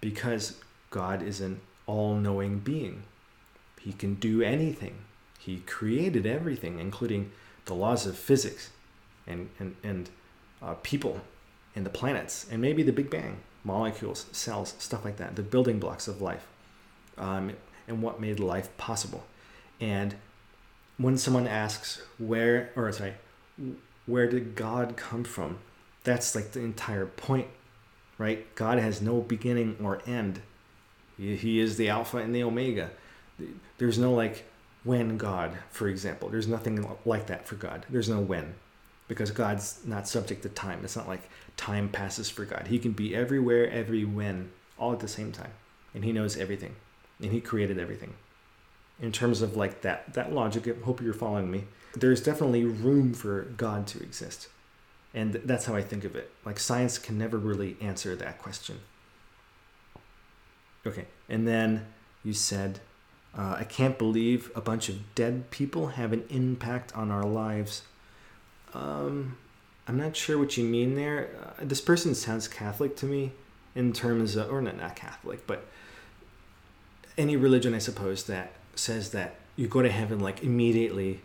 [0.00, 0.56] because
[0.90, 3.02] God is an all knowing being.
[3.80, 4.96] He can do anything,
[5.38, 7.30] He created everything, including
[7.66, 8.70] the laws of physics
[9.26, 10.10] and, and, and
[10.62, 11.20] uh, people
[11.76, 15.78] and the planets and maybe the Big Bang, molecules, cells, stuff like that, the building
[15.78, 16.46] blocks of life
[17.18, 17.52] um,
[17.88, 19.26] and what made life possible.
[19.80, 20.14] And
[20.96, 23.14] when someone asks where, or sorry,
[24.06, 25.58] where did God come from?
[26.08, 27.48] that's like the entire point,
[28.16, 28.54] right?
[28.54, 30.40] God has no beginning or end.
[31.18, 32.90] He, is the Alpha and the Omega.
[33.78, 34.44] There's no like
[34.84, 36.28] when God, for example.
[36.28, 37.84] There's nothing like that for God.
[37.90, 38.54] There's no when
[39.08, 40.80] because God's not subject to time.
[40.84, 42.68] It's not like time passes for God.
[42.68, 45.50] He can be everywhere, every when, all at the same time.
[45.92, 46.76] And he knows everything.
[47.20, 48.14] And he created everything.
[49.00, 51.64] In terms of like that that logic, I hope you're following me.
[51.94, 54.48] There's definitely room for God to exist.
[55.14, 56.30] And that's how I think of it.
[56.44, 58.80] Like science can never really answer that question.
[60.86, 61.86] Okay, and then
[62.24, 62.80] you said,
[63.36, 67.82] uh, I can't believe a bunch of dead people have an impact on our lives.
[68.74, 69.36] Um,
[69.86, 71.30] I'm not sure what you mean there.
[71.42, 73.32] Uh, this person sounds Catholic to me
[73.74, 75.66] in terms of, or not, not Catholic, but
[77.18, 81.20] any religion, I suppose, that says that you go to heaven like immediately,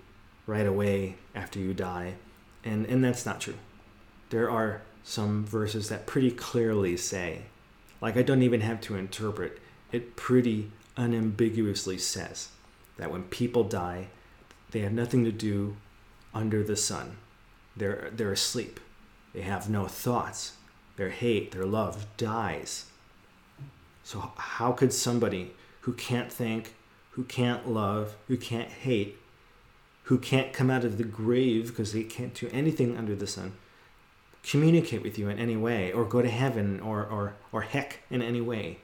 [0.47, 2.15] right away after you die.
[2.65, 3.55] And, and that's not true
[4.33, 7.43] there are some verses that pretty clearly say,
[8.01, 9.59] like I don't even have to interpret,
[9.91, 12.49] it pretty unambiguously says
[12.97, 14.07] that when people die,
[14.71, 15.77] they have nothing to do
[16.33, 17.17] under the sun.
[17.77, 18.79] They're, they're asleep.
[19.35, 20.53] They have no thoughts.
[20.95, 22.85] Their hate, their love dies.
[24.03, 26.73] So, how could somebody who can't think,
[27.11, 29.17] who can't love, who can't hate,
[30.03, 33.53] who can't come out of the grave because they can't do anything under the sun,
[34.43, 38.21] communicate with you in any way or go to heaven or or or heck in
[38.21, 38.79] any way.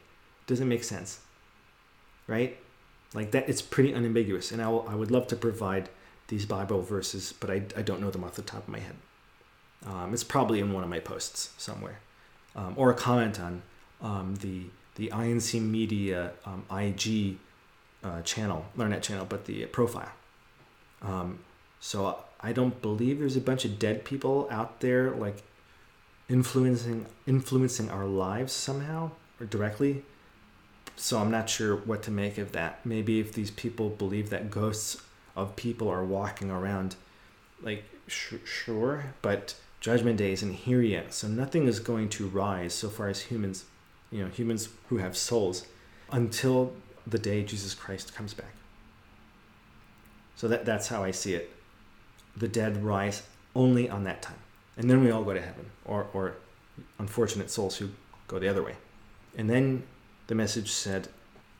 [0.47, 1.19] Doesn't make sense
[2.29, 2.57] right?
[3.13, 5.89] Like that it's pretty unambiguous and I, will, I would love to provide
[6.27, 8.95] these bible verses but I, I don't know them off the top of my head.
[9.85, 11.99] Um, it's probably in one of my posts somewhere
[12.55, 13.63] um, or a comment on
[14.01, 14.65] um, the
[14.99, 17.37] the inc media um, ig
[18.03, 20.11] uh, channel learnet channel but the profile
[21.01, 21.39] um,
[21.79, 25.43] so I don't believe there's a bunch of dead people out there like
[26.29, 30.03] influencing influencing our lives somehow or directly.
[30.95, 32.85] So I'm not sure what to make of that.
[32.85, 35.01] Maybe if these people believe that ghosts
[35.35, 36.95] of people are walking around,
[37.61, 42.73] like sh- sure, but Judgment Day isn't here yet, so nothing is going to rise
[42.73, 43.63] so far as humans,
[44.11, 45.65] you know, humans who have souls,
[46.11, 46.73] until
[47.05, 48.53] the day Jesus Christ comes back.
[50.35, 51.51] So that that's how I see it.
[52.37, 53.23] The dead rise
[53.55, 54.39] only on that time
[54.79, 56.35] and then we all go to heaven, or, or
[56.99, 57.89] unfortunate souls who
[58.29, 58.75] go the other way.
[59.37, 59.83] And then
[60.27, 61.09] the message said,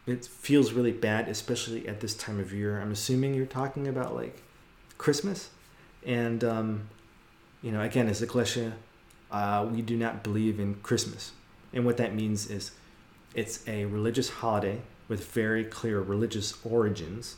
[0.08, 2.80] it feels really bad, especially at this time of year.
[2.80, 4.42] I'm assuming you're talking about like
[4.98, 5.50] Christmas.
[6.06, 6.90] And, um,
[7.62, 8.72] you know, again, as a Ecclesia,
[9.32, 11.34] uh, we do not believe in Christmas.
[11.74, 12.72] And what that means is
[13.36, 17.38] it's a religious holiday with very clear religious origins.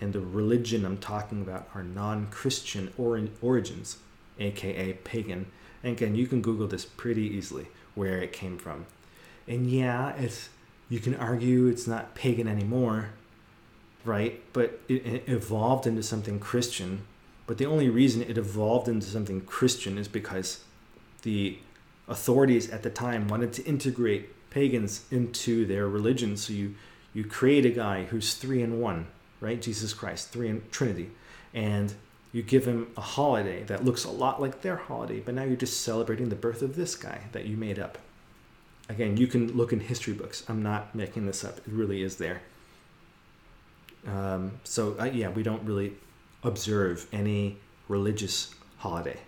[0.00, 3.98] And the religion I'm talking about are non Christian or- origins
[4.38, 5.46] aka pagan.
[5.82, 8.86] And again, you can Google this pretty easily where it came from.
[9.46, 10.50] And yeah, it's
[10.88, 13.10] you can argue it's not pagan anymore,
[14.04, 14.42] right?
[14.52, 17.02] But it, it evolved into something Christian.
[17.46, 20.64] But the only reason it evolved into something Christian is because
[21.22, 21.58] the
[22.08, 26.36] authorities at the time wanted to integrate pagans into their religion.
[26.36, 26.74] So you
[27.14, 29.06] you create a guy who's three in one,
[29.40, 29.60] right?
[29.60, 31.10] Jesus Christ, three in Trinity,
[31.54, 31.94] and
[32.32, 35.56] you give him a holiday that looks a lot like their holiday, but now you're
[35.56, 37.98] just celebrating the birth of this guy that you made up.
[38.88, 40.44] Again, you can look in history books.
[40.48, 41.58] I'm not making this up.
[41.58, 42.42] It really is there.
[44.06, 45.94] Um, so uh, yeah, we don't really
[46.42, 47.56] observe any
[47.88, 49.18] religious holiday.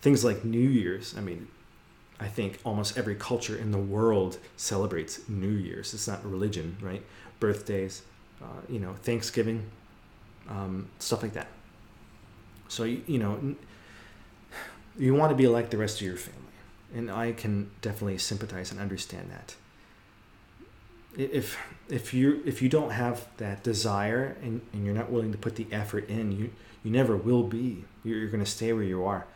[0.00, 1.16] Things like New Year's.
[1.16, 1.48] I mean,
[2.20, 5.94] I think almost every culture in the world celebrates New Year's.
[5.94, 7.02] It's not religion, right?
[7.38, 8.02] Birthdays,
[8.42, 9.70] uh, you know, Thanksgiving,
[10.48, 11.46] um, stuff like that.
[12.68, 13.54] So you, you know,
[14.98, 16.40] you want to be like the rest of your family,
[16.94, 19.54] and I can definitely sympathize and understand that.
[21.16, 21.58] If
[21.88, 25.56] if you if you don't have that desire and, and you're not willing to put
[25.56, 26.50] the effort in, you
[26.82, 27.84] you never will be.
[28.04, 29.26] You're, you're going to stay where you are.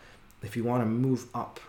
[0.43, 1.61] If you want to move up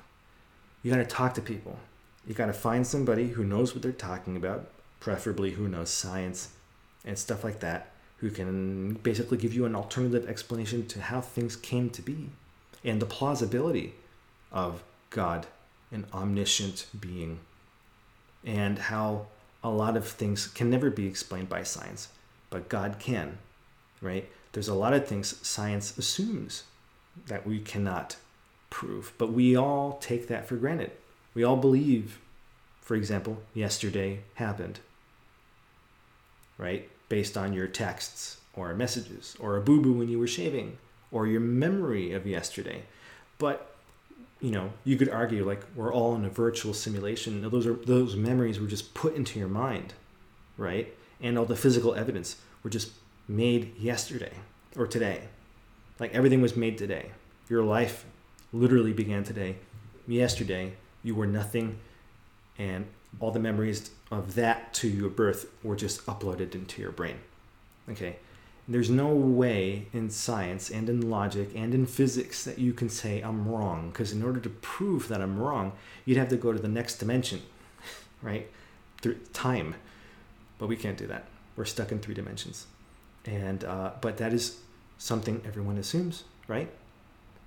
[0.83, 1.79] you got to talk to people.
[2.27, 4.69] You got to find somebody who knows what they're talking about,
[4.99, 6.49] preferably who knows science
[7.03, 11.55] and stuff like that, who can basically give you an alternative explanation to how things
[11.55, 12.29] came to be
[12.83, 13.93] and the plausibility
[14.51, 15.47] of God,
[15.91, 17.39] an omniscient being,
[18.45, 19.27] and how
[19.63, 22.09] a lot of things can never be explained by science,
[22.49, 23.37] but God can,
[24.01, 24.29] right?
[24.51, 26.63] There's a lot of things science assumes
[27.27, 28.17] that we cannot
[28.73, 30.91] proof, but we all take that for granted.
[31.35, 32.19] We all believe,
[32.81, 34.79] for example, yesterday happened,
[36.57, 36.89] right?
[37.07, 40.79] Based on your texts or messages or a boo boo when you were shaving
[41.11, 42.83] or your memory of yesterday.
[43.37, 43.69] But
[44.41, 47.47] you know, you could argue like we're all in a virtual simulation.
[47.49, 49.93] Those are those memories were just put into your mind,
[50.57, 50.91] right?
[51.21, 52.91] And all the physical evidence were just
[53.27, 54.33] made yesterday
[54.75, 55.29] or today.
[55.99, 57.11] Like everything was made today.
[57.47, 58.05] Your life
[58.53, 59.57] literally began today.
[60.07, 60.73] Yesterday,
[61.03, 61.79] you were nothing,
[62.57, 62.85] and
[63.19, 67.17] all the memories of that to your birth were just uploaded into your brain.
[67.89, 68.17] Okay?
[68.67, 73.19] There's no way in science and in logic and in physics that you can say
[73.21, 75.73] I'm wrong, because in order to prove that I'm wrong,
[76.05, 77.41] you'd have to go to the next dimension,
[78.21, 78.49] right?
[79.01, 79.75] Through time.
[80.59, 81.25] But we can't do that.
[81.57, 82.67] We're stuck in three dimensions.
[83.25, 84.59] And uh, but that is
[84.97, 86.69] something everyone assumes, right?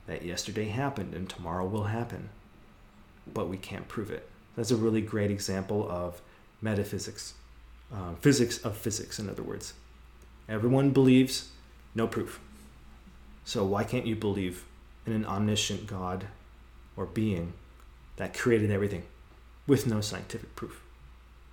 [0.06, 2.28] That yesterday happened and tomorrow will happen,
[3.32, 4.28] but we can't prove it.
[4.56, 6.22] That's a really great example of
[6.60, 7.34] metaphysics,
[7.92, 9.74] uh, physics of physics, in other words.
[10.48, 11.50] Everyone believes,
[11.94, 12.40] no proof.
[13.44, 14.64] So why can't you believe
[15.06, 16.26] in an omniscient God
[16.96, 17.52] or being
[18.16, 19.02] that created everything
[19.66, 20.82] with no scientific proof?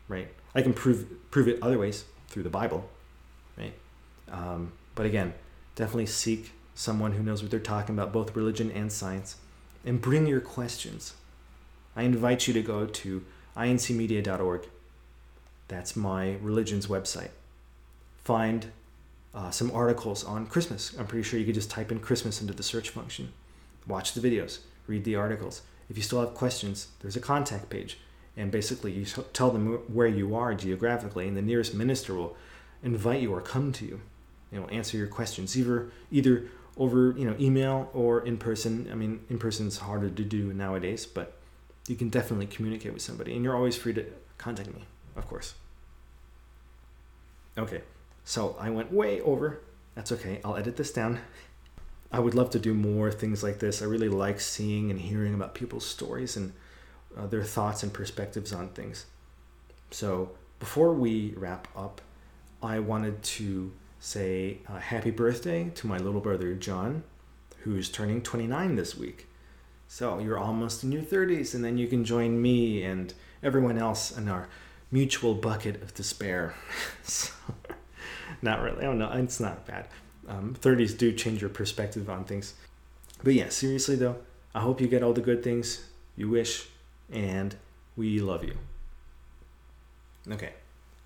[0.08, 0.30] Right?
[0.56, 2.90] I can prove prove it other ways through the Bible,
[3.58, 3.74] right?
[4.32, 5.34] Um, but again,
[5.76, 9.38] definitely seek someone who knows what they're talking about, both religion and science,
[9.86, 11.14] and bring your questions.
[11.96, 13.24] I invite you to go to
[13.56, 14.68] incmedia.org.
[15.68, 17.30] That's my religion's website.
[18.24, 18.72] Find
[19.34, 20.96] uh, some articles on Christmas.
[20.98, 23.34] I'm pretty sure you could just type in Christmas into the search function.
[23.88, 25.62] Watch the videos, read the articles.
[25.90, 28.00] If you still have questions, there's a contact page.
[28.36, 32.36] And basically, you tell them where you are geographically, and the nearest minister will
[32.82, 34.02] invite you or come to you.
[34.52, 36.46] You will answer your questions, either either
[36.78, 38.90] over you know email or in person.
[38.92, 41.38] I mean, in person is harder to do nowadays, but
[41.88, 44.06] you can definitely communicate with somebody, and you're always free to
[44.38, 45.56] contact me, of course.
[47.58, 47.82] Okay,
[48.24, 49.62] so I went way over.
[49.96, 50.42] That's okay.
[50.44, 51.20] I'll edit this down.
[52.12, 53.82] I would love to do more things like this.
[53.82, 56.54] I really like seeing and hearing about people's stories and
[57.18, 59.06] uh, their thoughts and perspectives on things.
[59.92, 62.02] So before we wrap up,
[62.62, 63.72] I wanted to
[64.04, 67.04] say happy birthday to my little brother John,
[67.60, 69.28] who's turning 29 this week.
[69.88, 74.16] So you're almost in your 30s, and then you can join me and everyone else
[74.16, 74.50] in our
[74.92, 76.54] mutual bucket of despair.
[77.04, 77.32] so,
[78.42, 78.86] not really.
[78.86, 79.88] Oh no, it's not bad.
[80.28, 82.56] Um, 30s do change your perspective on things.
[83.24, 84.18] But yeah, seriously though,
[84.54, 85.88] I hope you get all the good things
[86.18, 86.68] you wish,
[87.10, 87.56] and
[87.96, 88.58] we love you.
[90.30, 90.54] Okay,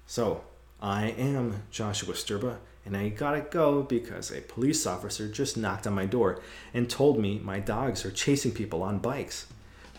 [0.07, 0.41] so
[0.81, 5.93] I am Joshua Sturba, and I gotta go because a police officer just knocked on
[5.93, 6.39] my door
[6.73, 9.47] and told me my dogs are chasing people on bikes.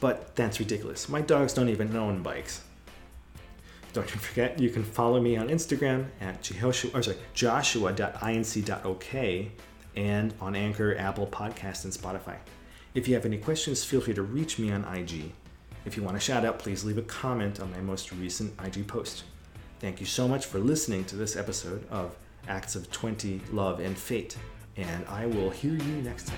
[0.00, 1.06] But that's ridiculous.
[1.08, 2.62] My dogs don't even own bikes.
[3.92, 9.52] Don't forget, you can follow me on Instagram at Joshua, or sorry, joshua.inc.ok
[9.96, 12.36] and on Anchor, Apple Podcast, and Spotify.
[12.94, 15.32] If you have any questions, feel free to reach me on IG.
[15.84, 18.86] If you want a shout out, please leave a comment on my most recent IG
[18.86, 19.24] post.
[19.80, 22.16] Thank you so much for listening to this episode of
[22.48, 24.36] Acts of Twenty Love and Fate,
[24.76, 26.36] and I will hear you next time.